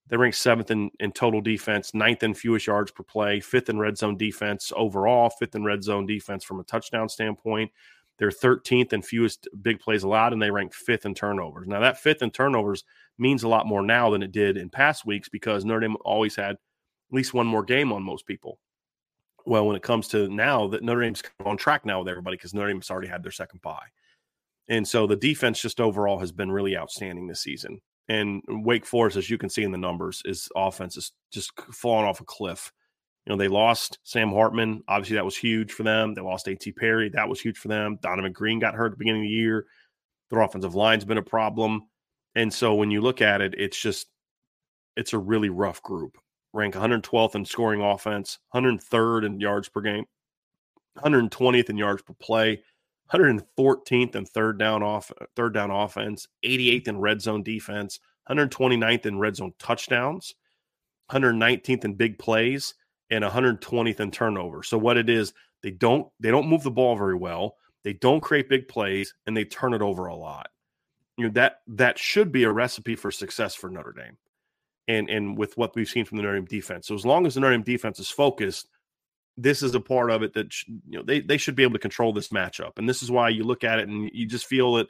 [0.08, 3.80] They rank seventh in, in total defense, ninth in fewest yards per play, fifth in
[3.80, 7.72] red zone defense overall, fifth in red zone defense from a touchdown standpoint.
[8.18, 11.68] They're 13th in fewest big plays allowed, and they rank fifth in turnovers.
[11.68, 12.84] Now, that fifth in turnovers
[13.18, 16.36] means a lot more now than it did in past weeks because Notre Dame always
[16.36, 16.58] had at
[17.12, 18.60] least one more game on most people.
[19.46, 22.54] Well, when it comes to now, that Notre Dame's on track now with everybody because
[22.54, 23.88] Notre Dame's already had their second bye.
[24.68, 27.80] And so the defense just overall has been really outstanding this season.
[28.08, 32.06] And Wake Forest, as you can see in the numbers, is offense is just falling
[32.06, 32.72] off a cliff.
[33.26, 34.84] You know, they lost Sam Hartman.
[34.88, 36.14] Obviously, that was huge for them.
[36.14, 36.72] They lost A.T.
[36.74, 37.10] Perry.
[37.10, 37.98] That was huge for them.
[37.98, 39.66] Donavon Greene got hurt at the beginning of the year.
[40.30, 41.88] Their offensive line's been a problem.
[42.36, 44.08] And so when you look at it, it's just
[44.96, 46.18] it's a really rough group.
[46.54, 50.06] Rank 112th in scoring offense, 103rd in yards per game,
[51.00, 52.62] 120th in yards per play,
[53.12, 59.20] 114th in third down off third down offense, 88th in red zone defense, 129th in
[59.20, 60.34] red zone touchdowns,
[61.12, 62.74] 119th in big plays,
[63.10, 64.64] and 120th in turnover.
[64.64, 67.58] So what it is, they don't they don't move the ball very well.
[67.84, 70.48] They don't create big plays and they turn it over a lot.
[71.18, 74.18] You know that that should be a recipe for success for Notre Dame.
[74.88, 76.88] And and with what we've seen from the Notre Dame defense.
[76.88, 78.68] So as long as the Notre Dame defense is focused,
[79.38, 81.80] this is a part of it that you know they they should be able to
[81.80, 82.78] control this matchup.
[82.78, 84.88] And this is why you look at it and you just feel it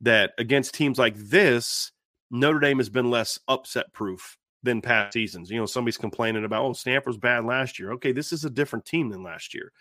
[0.00, 1.92] that against teams like this,
[2.30, 5.50] Notre Dame has been less upset proof than past seasons.
[5.50, 7.92] You know, somebody's complaining about, oh, Stanford's bad last year.
[7.92, 9.72] Okay, this is a different team than last year.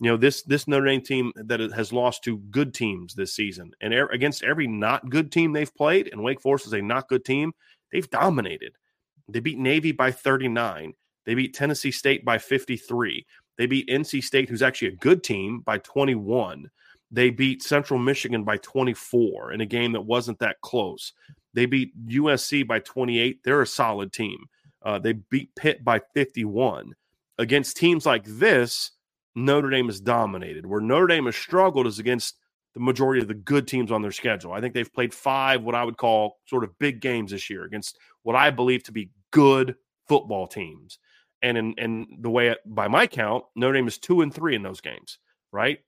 [0.00, 3.72] You know, this this Notre Dame team that has lost to good teams this season,
[3.80, 7.08] and er- against every not good team they've played, and Wake Forest is a not
[7.08, 7.52] good team,
[7.92, 8.74] they've dominated.
[9.28, 10.92] They beat Navy by 39.
[11.24, 13.26] They beat Tennessee State by 53.
[13.58, 16.70] They beat NC State, who's actually a good team, by 21.
[17.10, 21.12] They beat Central Michigan by 24 in a game that wasn't that close.
[21.54, 23.42] They beat USC by 28.
[23.42, 24.38] They're a solid team.
[24.82, 26.92] Uh, they beat Pitt by 51.
[27.38, 28.92] Against teams like this,
[29.36, 30.66] Notre Dame is dominated.
[30.66, 32.36] Where Notre Dame has struggled is against
[32.74, 34.52] the majority of the good teams on their schedule.
[34.52, 37.64] I think they've played five, what I would call sort of big games this year
[37.64, 39.76] against what I believe to be good
[40.08, 40.98] football teams.
[41.42, 44.62] And in, in the way, by my count, Notre Dame is two and three in
[44.62, 45.18] those games,
[45.52, 45.78] right?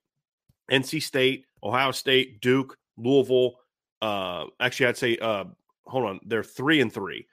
[0.71, 3.55] NC State, Ohio State, Duke, Louisville.
[4.01, 5.45] Uh, actually, I'd say uh,
[5.85, 7.27] hold on, they're three and three.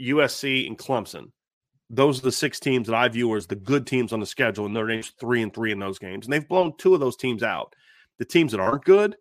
[0.00, 1.30] USC and Clemson.
[1.90, 4.66] Those are the six teams that I view as the good teams on the schedule,
[4.66, 6.26] and Notre Dame's three and three in those games.
[6.26, 7.74] And they've blown two of those teams out.
[8.18, 9.16] The teams that aren't good,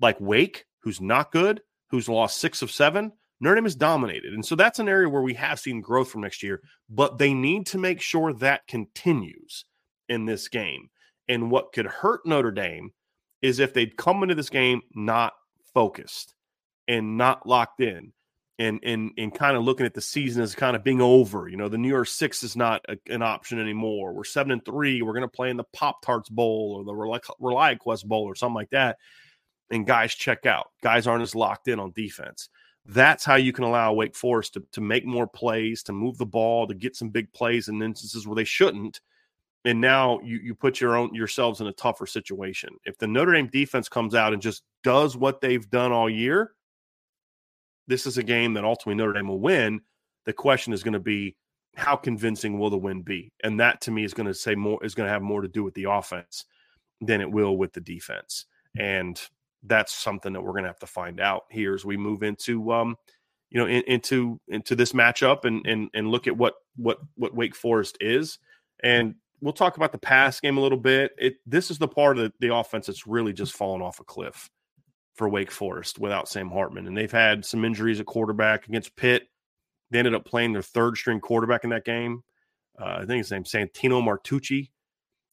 [0.00, 4.34] like Wake, who's not good, who's lost six of seven, Notre Dame is dominated.
[4.34, 7.32] And so that's an area where we have seen growth from next year, but they
[7.32, 9.64] need to make sure that continues
[10.08, 10.90] in this game.
[11.28, 12.90] And what could hurt Notre Dame
[13.42, 15.34] is if they'd come into this game not
[15.72, 16.34] focused
[16.88, 18.12] and not locked in
[18.58, 21.48] and and and kind of looking at the season as kind of being over.
[21.48, 24.12] You know, the New Year's Six is not a, an option anymore.
[24.12, 25.02] We're seven and three.
[25.02, 28.54] We're going to play in the Pop Tarts Bowl or the ReliaQuest Bowl or something
[28.54, 28.98] like that.
[29.70, 30.70] And guys check out.
[30.82, 32.48] Guys aren't as locked in on defense.
[32.86, 36.26] That's how you can allow Wake Forest to, to make more plays, to move the
[36.26, 39.00] ball, to get some big plays in instances where they shouldn't.
[39.64, 42.70] And now you you put your own yourselves in a tougher situation.
[42.86, 46.52] If the Notre Dame defense comes out and just does what they've done all year,
[47.88, 49.80] this is a game that ultimately Notre Dame will win.
[50.26, 51.36] The question is going to be
[51.74, 53.32] how convincing will the win be?
[53.42, 55.48] And that to me is going to say more is going to have more to
[55.48, 56.44] do with the offense
[57.00, 58.46] than it will with the defense.
[58.78, 59.20] And
[59.64, 62.70] that's something that we're going to have to find out here as we move into
[62.70, 62.94] um
[63.50, 67.34] you know in, into into this matchup and and and look at what what what
[67.34, 68.38] Wake Forest is
[68.84, 71.12] and we'll talk about the pass game a little bit.
[71.18, 74.04] It this is the part of the, the offense that's really just fallen off a
[74.04, 74.48] cliff
[75.18, 76.86] for Wake Forest without Sam Hartman.
[76.86, 79.28] And they've had some injuries at quarterback against Pitt.
[79.90, 82.22] They ended up playing their third string quarterback in that game.
[82.80, 84.70] Uh, I think his name's Santino Martucci.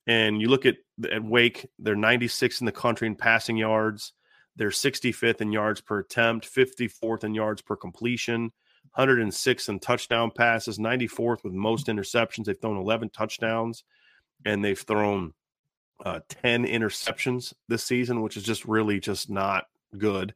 [0.08, 0.78] And you look at,
[1.10, 4.13] at Wake, they're 96th in the country in passing yards.
[4.56, 8.52] They're 65th in yards per attempt, 54th in yards per completion,
[8.95, 12.45] 106 in touchdown passes, 94th with most interceptions.
[12.45, 13.84] They've thrown 11 touchdowns,
[14.45, 15.34] and they've thrown
[16.04, 20.34] uh, 10 interceptions this season, which is just really just not good.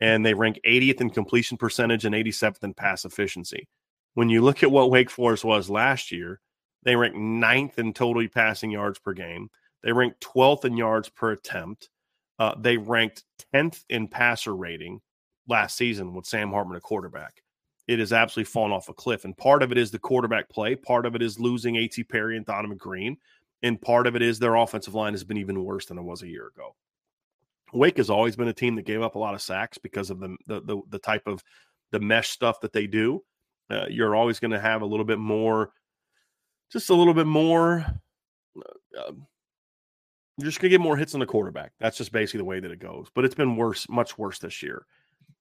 [0.00, 3.68] And they rank 80th in completion percentage and 87th in pass efficiency.
[4.14, 6.40] When you look at what Wake Forest was last year,
[6.84, 9.48] they ranked ninth in total passing yards per game.
[9.82, 11.88] They ranked 12th in yards per attempt.
[12.38, 15.00] Uh, they ranked 10th in passer rating
[15.48, 17.42] last season with Sam Hartman, a quarterback.
[17.88, 19.24] It has absolutely fallen off a cliff.
[19.24, 20.74] And part of it is the quarterback play.
[20.74, 22.04] Part of it is losing A.T.
[22.04, 23.16] Perry and Donavon Greene.
[23.62, 26.22] And part of it is their offensive line has been even worse than it was
[26.22, 26.74] a year ago.
[27.72, 30.20] Wake has always been a team that gave up a lot of sacks because of
[30.20, 31.42] the the the, the type of
[31.92, 33.22] the mesh stuff that they do.
[33.70, 35.72] Uh, you're always going to have a little bit more,
[36.72, 37.84] just a little bit more.
[38.56, 39.26] Uh, um,
[40.38, 41.72] you're just going to get more hits on the quarterback.
[41.80, 43.08] That's just basically the way that it goes.
[43.14, 44.84] But it's been worse, much worse this year,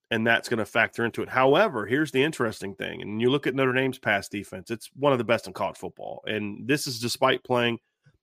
[0.09, 1.29] and that's going to factor into it.
[1.29, 5.11] However, here's the interesting thing, and you look at Notre Dame's pass defense; it's one
[5.11, 7.77] of the best in college football, and this is despite playing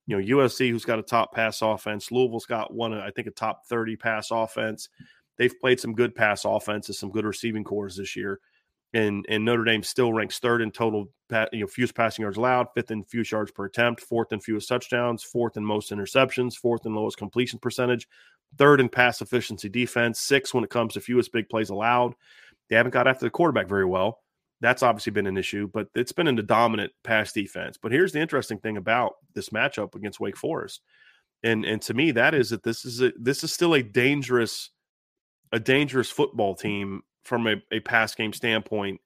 [0.06, 3.30] you know, USC, who's got a top pass offense, Louisville's got one, I think, a
[3.30, 4.88] top 30 pass offense.
[5.38, 8.40] They've played some good pass offenses, some good receiving corps this year.
[8.94, 11.08] And, and Notre Dame still ranks third in total,
[11.52, 14.68] you know, fewest passing yards allowed, fifth in fewest yards per attempt, fourth in fewest
[14.68, 18.06] touchdowns, fourth in most interceptions, fourth in lowest completion percentage,
[18.58, 22.14] third in pass efficiency defense, sixth when it comes to fewest big plays allowed.
[22.68, 24.20] They haven't got after the quarterback very well.
[24.62, 27.76] That's obviously been an issue, but it's been in the dominant pass defense.
[27.76, 30.80] But here's the interesting thing about this matchup against Wake Forest,
[31.42, 34.70] and and to me that is that this is a, this is still a dangerous
[35.50, 39.00] a dangerous football team from a, a pass game standpoint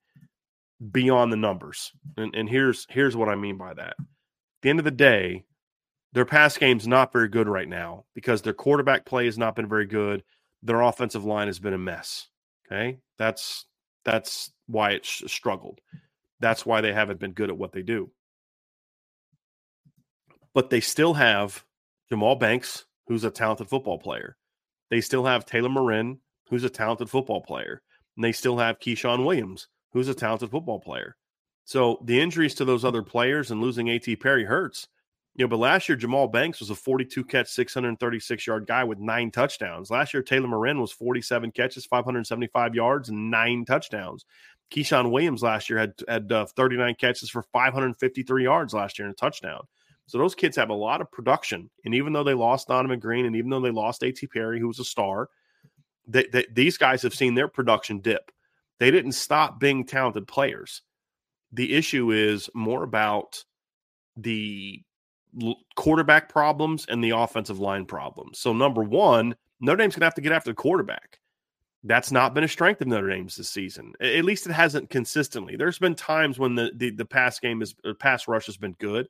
[0.92, 1.90] beyond the numbers.
[2.18, 3.94] And, and here's here's what I mean by that.
[3.98, 5.44] At the end of the day,
[6.12, 9.68] their pass game's not very good right now because their quarterback play has not been
[9.68, 10.22] very good.
[10.62, 12.28] Their offensive line has been a mess.
[12.66, 13.64] Okay, that's
[14.06, 15.80] that's why it's struggled.
[16.38, 18.10] That's why they haven't been good at what they do.
[20.54, 21.64] But they still have
[22.10, 24.36] Jahmal Banks, who's a talented football player.
[24.90, 27.82] They still have Taylor Morin, who's a talented football player.
[28.16, 31.16] And they still have Ke'Shawn Williams, who's a talented football player.
[31.64, 34.14] So the injuries to those other players and losing A.T.
[34.16, 34.86] Perry hurts.
[35.36, 38.98] You know, but last year Jahmal Banks was a 42 catch, 636 yard guy with
[38.98, 39.90] nine touchdowns.
[39.90, 44.24] Last year Taylor Morin was 47 catches, 575 yards, and nine touchdowns.
[44.70, 49.12] Ke'Shawn Williams last year had had uh, 39 catches for 553 yards last year and
[49.12, 49.60] a touchdown.
[50.06, 51.68] So those kids have a lot of production.
[51.84, 54.26] And even though they lost Donavon Greene and even though they lost A.T.
[54.28, 55.28] Perry, who was a star,
[56.06, 58.30] they, they, these guys have seen their production dip.
[58.78, 60.82] They didn't stop being talented players.
[61.52, 63.44] The issue is more about
[64.16, 64.82] the
[65.74, 68.38] quarterback problems and the offensive line problems.
[68.38, 71.20] So, number one, Notre Dame's to have to get after the quarterback.
[71.84, 73.92] That's not been a strength of Notre Dame's this season.
[74.00, 75.56] At least it hasn't consistently.
[75.56, 78.74] There's been times when the the, the pass game is uh, pass rush has been
[78.78, 79.08] good,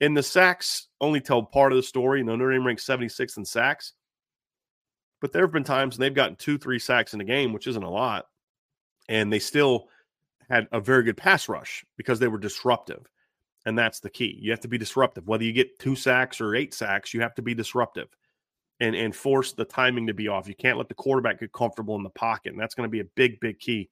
[0.00, 2.20] and the sacks only tell part of the story.
[2.20, 3.92] You Notre Dame ranks 76th in sacks,
[5.20, 7.66] but there have been times when they've gotten two, three sacks in a game, which
[7.66, 8.26] isn't a lot,
[9.08, 9.88] and they still
[10.48, 13.06] had a very good pass rush because they were disruptive.
[13.66, 14.38] And that's the key.
[14.40, 15.26] You have to be disruptive.
[15.26, 18.08] Whether you get two sacks or eight sacks, you have to be disruptive
[18.80, 20.48] and, and force the timing to be off.
[20.48, 22.52] You can't let the quarterback get comfortable in the pocket.
[22.52, 23.90] And that's going to be a big, big key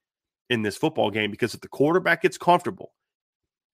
[0.49, 2.93] in this football game because if the quarterback gets comfortable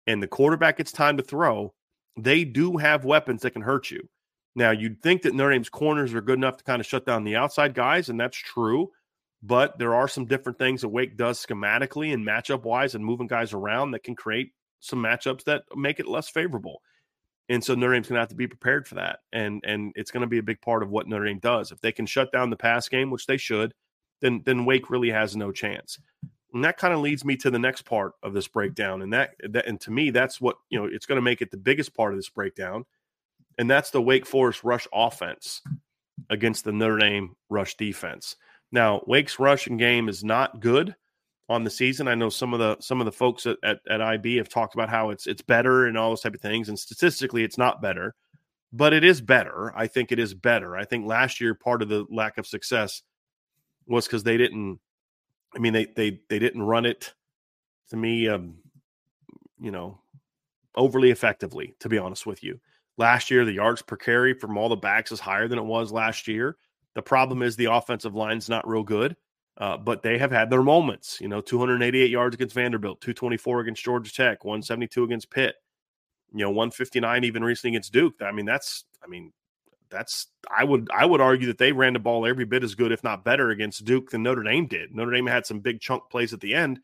[0.07, 1.75] and the quarterback gets time to throw,
[2.17, 4.09] they do have weapons that can hurt you.
[4.55, 7.25] Now, you'd think that Notre Dame's corners are good enough to kind of shut down
[7.25, 8.91] the outside guys, and that's true.
[9.43, 13.27] But there are some different things that Wake does schematically and matchup wise and moving
[13.27, 14.53] guys around that can create
[14.83, 16.83] some matchups that make it less favorable.
[17.49, 19.21] And so Notre Dame's going to have to be prepared for that.
[19.33, 21.73] And and it's going to be a big part of what Notre Dame does.
[21.73, 23.75] If they can shut down the pass game, which they should,
[24.21, 25.99] then then Wake really has no chance.
[26.55, 29.01] And that kind of leads me to the next part of this breakdown.
[29.03, 31.51] And that, that and to me, that's what you know, it's going to make it
[31.51, 32.85] the biggest part of this breakdown.
[33.59, 35.63] And that's the Wake Forest rush offense
[36.31, 38.37] against the Notre Dame rush defense.
[38.71, 40.95] Now, Wake's rushing game is not good
[41.49, 42.09] on the season.
[42.09, 44.75] I know some of the some of the folks at, at, at IB have talked
[44.75, 46.69] about how it's it's better and all those type of things.
[46.69, 48.15] And statistically, it's not better,
[48.73, 49.73] but it is better.
[49.77, 50.77] I think it is better.
[50.77, 53.03] I think last year part of the lack of success
[53.87, 54.81] was because they didn't.
[55.55, 57.13] I mean, they they they didn't run it
[57.91, 58.29] to me.
[58.29, 58.57] Um,
[59.61, 60.01] you know,
[60.75, 61.75] overly effectively.
[61.81, 62.61] To be honest with you,
[62.97, 65.93] last year the yards per carry from all the backs is higher than it was
[65.93, 66.57] last year.
[66.95, 69.17] The problem is the offensive line's not real good.
[69.59, 71.21] Uh, but they have had their moments.
[71.21, 75.57] You know, 288 yards against Vanderbilt, 224 against Georgia Tech, 172 against Pitt.
[76.33, 78.15] You know, 159 even recently against Duke.
[78.23, 79.33] I mean, that's I mean,
[79.91, 82.93] that's I would I would argue that they ran the ball every bit as good,
[82.93, 84.95] if not better, against Duke than Notre Dame did.
[84.95, 86.81] Notre Dame had some big chunk plays at the end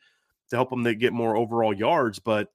[0.50, 2.52] to help them to get more overall yards, but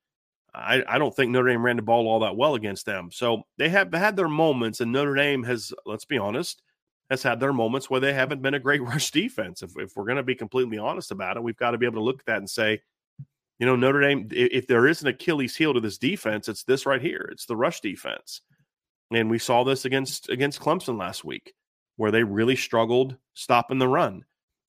[0.53, 3.09] I, I don't think Notre Dame ran the ball all that well against them.
[3.11, 6.61] So they have had their moments, and Notre Dame has, let's be honest,
[7.09, 9.61] has had their moments where they haven't been a great rush defense.
[9.61, 11.99] If, if we're going to be completely honest about it, we've got to be able
[11.99, 12.81] to look at that and say,
[13.59, 16.85] you know, Notre Dame, if there is an Achilles heel to this defense, it's this
[16.85, 17.29] right here.
[17.31, 18.41] It's the rush defense.
[19.11, 21.53] And we saw this against against Clemson last week,
[21.97, 24.25] where they really struggled stopping the run.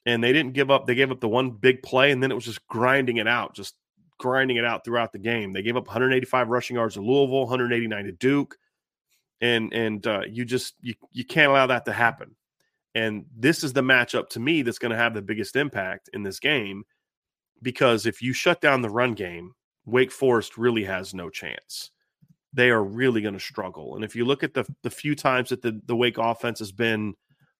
[0.07, 0.87] And they didn't give up.
[0.87, 3.55] They gave up the one big play, and then it was just grinding it out,
[3.55, 3.75] just
[4.19, 5.53] grinding it out throughout the game.
[5.53, 8.57] They gave up 185 rushing yards to Louisville, 189 to Duke
[9.45, 12.37] and and uh, you just you you can't allow that to happen.
[12.95, 16.25] And this is the matchup to me that's going to have the biggest impact in
[16.25, 16.85] this game
[17.63, 19.55] because if you shut down the run game,
[19.87, 21.91] Wake Forest really has no chance.
[22.53, 23.97] They are really going to struggle.
[23.97, 26.73] And if you look at the the few times that the the Wake offense has
[26.73, 27.15] been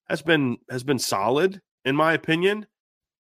[0.09, 2.67] has been has been solid in my opinion,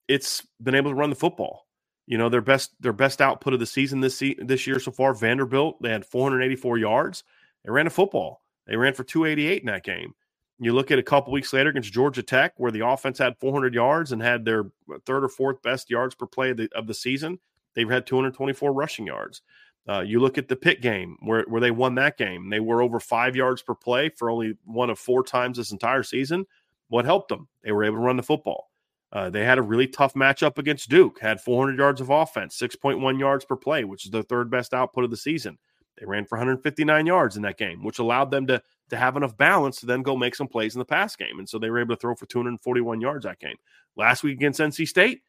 [0.08, 1.66] it's been able to run the football.
[2.06, 4.92] You know, their best their best output of the season this se- this year so
[4.92, 7.24] far, Vanderbilt, they had 484 yards.
[7.64, 8.42] They ran a football.
[8.66, 10.14] They ran for 288 in that game.
[10.58, 13.74] You look at a couple weeks later against Georgia Tech, where the offense had 400
[13.74, 14.66] yards and had their
[15.04, 17.38] third or fourth best yards per play of the, of the season.
[17.74, 19.42] They've had 224 rushing yards.
[19.86, 22.48] Uh, you look at the Pitt game where, where they won that game.
[22.48, 26.02] They were over five yards per play for only one of four times this entire
[26.02, 26.46] season.
[26.88, 27.48] What helped them?
[27.62, 28.70] They were able to run the football.
[29.12, 33.20] Uh, they had a really tough matchup against Duke, had 400 yards of offense, 6.1
[33.20, 35.58] yards per play, which is their third best output of the season.
[35.98, 39.36] They ran for 159 yards in that game, which allowed them to, to have enough
[39.36, 41.38] balance to then go make some plays in the pass game.
[41.38, 43.56] And so they were able to throw for 241 yards that game.
[43.96, 45.22] Last week against NC State,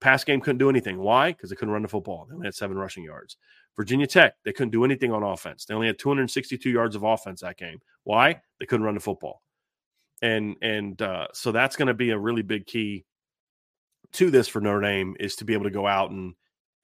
[0.00, 0.98] pass game couldn't do anything.
[0.98, 1.32] Why?
[1.32, 2.26] Because they couldn't run the football.
[2.26, 3.36] They only had seven rushing yards.
[3.76, 5.64] Virginia Tech, they couldn't do anything on offense.
[5.64, 7.80] They only had 262 yards of offense that game.
[8.04, 8.40] Why?
[8.58, 9.42] They couldn't run the football.
[10.22, 13.04] And and uh, so that's going to be a really big key
[14.12, 16.34] to this for Notre Dame is to be able to go out and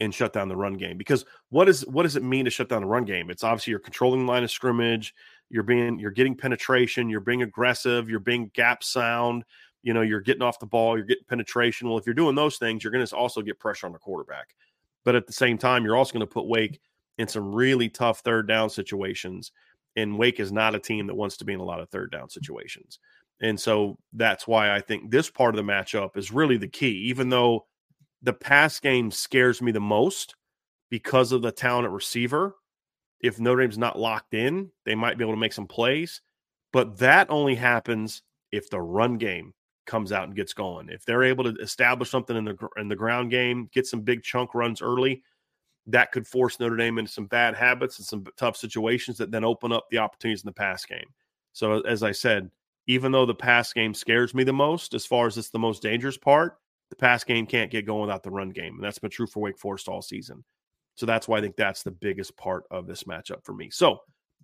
[0.03, 0.99] and shut down the run game.
[0.99, 3.31] Because what is what does it mean to shut down the run game?
[3.31, 5.15] It's obviously you're controlling the line of scrimmage,
[5.49, 9.45] you're being you're getting penetration, you're being aggressive, you're being gap sound,
[9.83, 11.89] you know, you're getting off the ball, you're getting penetration.
[11.89, 14.55] Well, if you're doing those things, you're going to also get pressure on the quarterback.
[15.05, 16.81] But at the same time, you're also going to put Wake
[17.19, 19.53] in some really tough third down situations.
[19.95, 22.11] And Wake is not a team that wants to be in a lot of third
[22.11, 22.99] down situations.
[23.41, 27.09] And so that's why I think this part of the matchup is really the key,
[27.09, 27.67] even though
[28.23, 30.35] the pass game scares me the most
[30.91, 32.57] because of the talent receiver.
[33.20, 36.20] If Notre Dame's not locked in, they might be able to make some plays.
[36.73, 39.55] But that only happens if the run game
[39.87, 40.89] comes out and gets going.
[40.89, 44.23] If they're able to establish something in the in the ground game, get some big
[44.23, 45.23] chunk runs early,
[45.87, 49.45] that could force Notre Dame into some bad habits and some tough situations that then
[49.45, 51.07] open up the opportunities in the pass game.
[51.53, 52.51] So as I said,
[52.87, 55.83] even though the pass game scares me the most, as far as it's the most
[55.83, 56.59] dangerous part,
[56.93, 58.74] the pass game can't get going without the run game.
[58.74, 60.45] And that's been true for Wake Forest all season.
[60.95, 63.70] So that's why I think that's the biggest part of this matchup for me.
[63.70, 64.01] So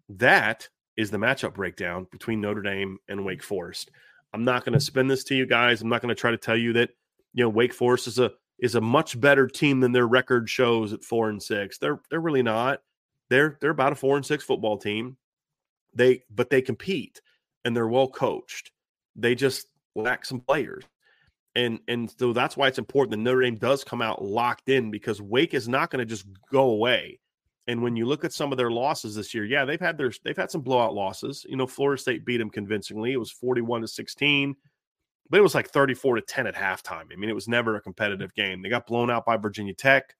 [0.09, 3.91] that is the matchup breakdown between Notre Dame and Wake Forest.
[4.33, 5.83] I'm not going to spin this to you guys.
[5.83, 6.89] I'm not going to try to tell you that,
[7.35, 10.95] you know, Wake Forest is a is a much better team than their record shows
[10.95, 11.77] at four and six.
[11.77, 12.81] They're they're really not.
[13.29, 15.19] They're they're about a four and six football team.
[15.93, 17.21] They but they compete
[17.67, 18.73] and they're well coached.
[19.17, 20.85] They just lack some players.
[21.59, 24.93] And and so that's why it's important that Notre Dame does come out locked in
[24.93, 27.19] because Wake is not going to just go away.
[27.67, 30.13] And when you look at some of their losses this year, yeah, they've had their
[30.23, 31.45] they've had some blowout losses.
[31.49, 33.13] You know, Florida State beat them convincingly.
[33.13, 34.55] It was 41 to 16,
[35.29, 37.13] but it was like 34 to 10 at halftime.
[37.13, 38.63] I mean, it was never a competitive game.
[38.63, 40.15] They got blown out by Virginia Tech.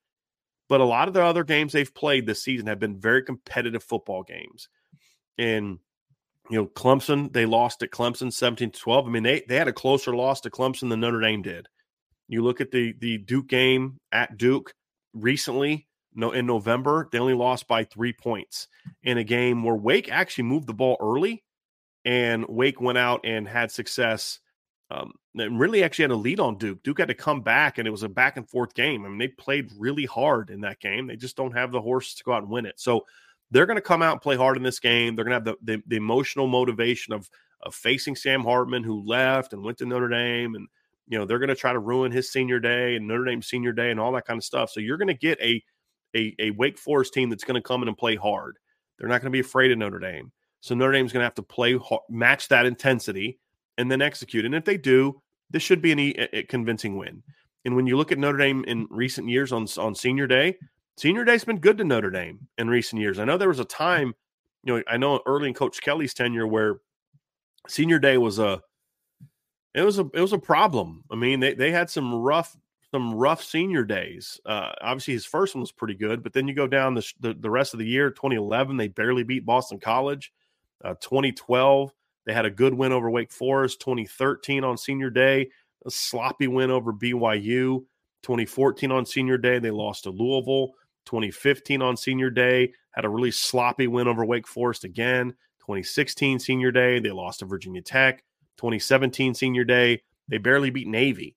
[0.69, 3.85] But a lot of the other games they've played this season have been very competitive
[3.85, 4.69] football games.
[5.39, 5.79] And
[6.51, 9.07] you know, Clemson, they lost at Clemson 17 to 12.
[9.07, 11.69] I mean, they, they had a closer loss to Clemson than Notre Dame did.
[12.29, 14.75] You look at the the Duke game at Duke
[15.15, 18.69] recently, no in November, they only lost by three points
[19.03, 21.43] in a game where Wake actually moved the ball early
[22.05, 24.41] and Wake went out and had success.
[24.91, 26.83] Um, and really actually had a lead on Duke.
[26.83, 29.05] Duke had to come back, and it was a back and forth game.
[29.05, 31.07] I mean, they played really hard in that game.
[31.07, 32.81] They just don't have the horse to go out and win it.
[32.81, 33.05] So
[33.51, 35.15] they're going to come out and play hard in this game.
[35.15, 37.29] They're going to have the, the, the emotional motivation of
[37.63, 40.69] of facing Sam Hartman, who left and went to Notre Dame, and
[41.09, 43.73] you know they're going to try to ruin his senior day and Notre Dame senior
[43.73, 44.71] day and all that kind of stuff.
[44.71, 45.63] So you're going to get a
[46.17, 48.59] a, a Wake Forest team that's going to come in and play hard.
[48.99, 50.33] They're not going to be afraid of Notre Dame.
[50.61, 51.79] So Notre Dame's going to have to play
[52.09, 53.39] match that intensity
[53.77, 54.45] and then execute.
[54.45, 55.21] And if they do,
[55.51, 57.23] this should be an, a, a convincing win.
[57.65, 60.59] And when you look at Notre Dame in recent years on on senior day,
[60.99, 63.21] Senior Day's been good to Notre Dame in recent years.
[63.21, 64.17] I know there was a time,
[64.65, 66.81] you know, I know early in Coach Kelly's tenure where
[67.69, 68.61] Senior Day was a
[69.75, 71.05] it was a it was a problem.
[71.09, 72.57] I mean, they they had some rough
[72.91, 74.41] some rough senior days.
[74.45, 77.33] Uh, obviously, his first one was pretty good, but then you go down the, the,
[77.35, 78.11] the rest of the year.
[78.11, 80.33] 2011, they barely beat Boston College.
[80.85, 81.93] Uh, 2012,
[82.27, 83.81] they had a good win over Wake Forest.
[83.83, 85.49] 2013 on senior day,
[85.87, 87.85] a sloppy win over BYU.
[88.25, 90.73] 2014 on senior day, they lost to Louisville.
[91.09, 95.31] 2015 on senior day, had a really sloppy win over Wake Forest again.
[95.61, 98.23] 2016 senior day, they lost to Virginia Tech.
[98.59, 101.35] 2017 senior day, they barely beat Navy.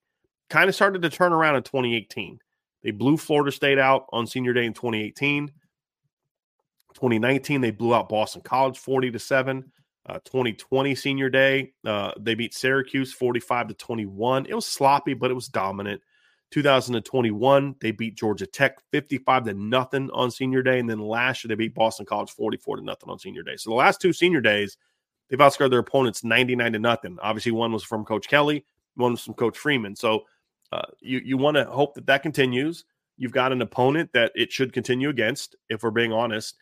[0.49, 2.39] Kind of started to turn around in 2018.
[2.83, 5.47] They blew Florida State out on senior day in 2018.
[6.93, 9.71] 2019, they blew out Boston College 40 to 7.
[10.05, 14.47] Uh, 2020 senior day, uh, they beat Syracuse 45 to 21.
[14.47, 16.01] It was sloppy, but it was dominant.
[16.51, 20.79] 2021, they beat Georgia Tech 55 to nothing on senior day.
[20.79, 23.55] And then last year, they beat Boston College 44 to nothing on senior day.
[23.57, 24.77] So the last two senior days,
[25.29, 27.17] they've outscored their opponents 99 to nothing.
[27.21, 29.95] Obviously, one was from Coach Kelly, one was from Coach Freeman.
[29.95, 30.23] So
[30.71, 32.85] uh, you, you want to hope that that continues.
[33.17, 36.55] You've got an opponent that it should continue against, if we're being honest.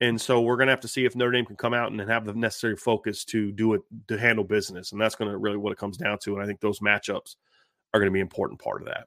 [0.00, 2.00] And so we're going to have to see if Notre Dame can come out and
[2.00, 4.92] have the necessary focus to do it, to handle business.
[4.92, 6.34] And that's going to really what it comes down to.
[6.34, 7.36] And I think those matchups
[7.92, 9.06] are going to be an important part of that.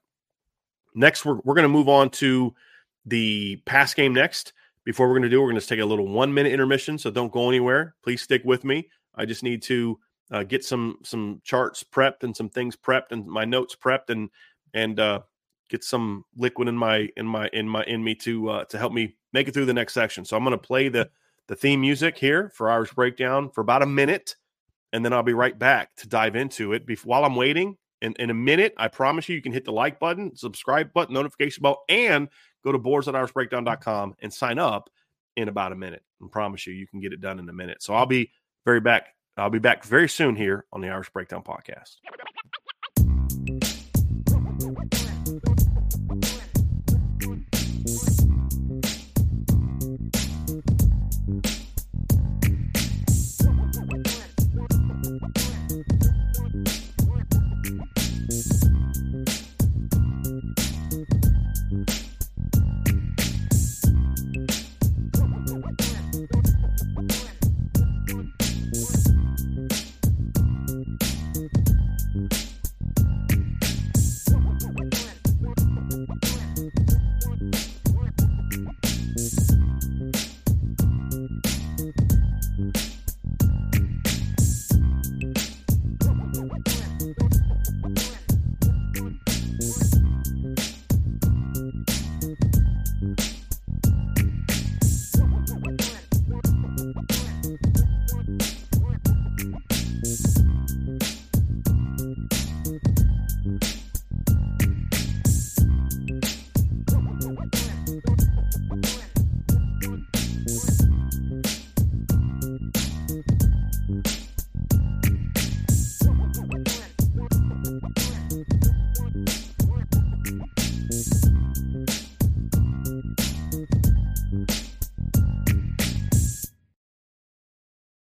[0.94, 2.54] Next, we're, we're going to move on to
[3.06, 4.52] the pass game next.
[4.84, 6.98] Before we're going to do, we're going to take a little one minute intermission.
[6.98, 7.94] So don't go anywhere.
[8.02, 8.88] Please stick with me.
[9.14, 9.98] I just need to
[10.30, 14.30] uh, get some some charts prepped and some things prepped and my notes prepped and
[14.74, 15.20] and uh,
[15.68, 18.92] get some liquid in my in my in my in me to uh, to help
[18.92, 20.24] me make it through the next section.
[20.24, 21.10] So I'm going to play the
[21.46, 24.36] the theme music here for Irish Breakdown for about a minute,
[24.92, 26.86] and then I'll be right back to dive into it.
[26.86, 29.72] Before, while I'm waiting, in, in a minute, I promise you, you can hit the
[29.72, 32.28] like button, subscribe button, notification bell, and
[32.64, 34.90] go to boards.irishbreakdown.com and sign up
[35.36, 36.02] in about a minute.
[36.22, 37.82] I promise you, you can get it done in a minute.
[37.82, 38.30] So I'll be
[38.64, 39.14] very back.
[39.36, 41.96] I'll be back very soon here on the Irish Breakdown podcast.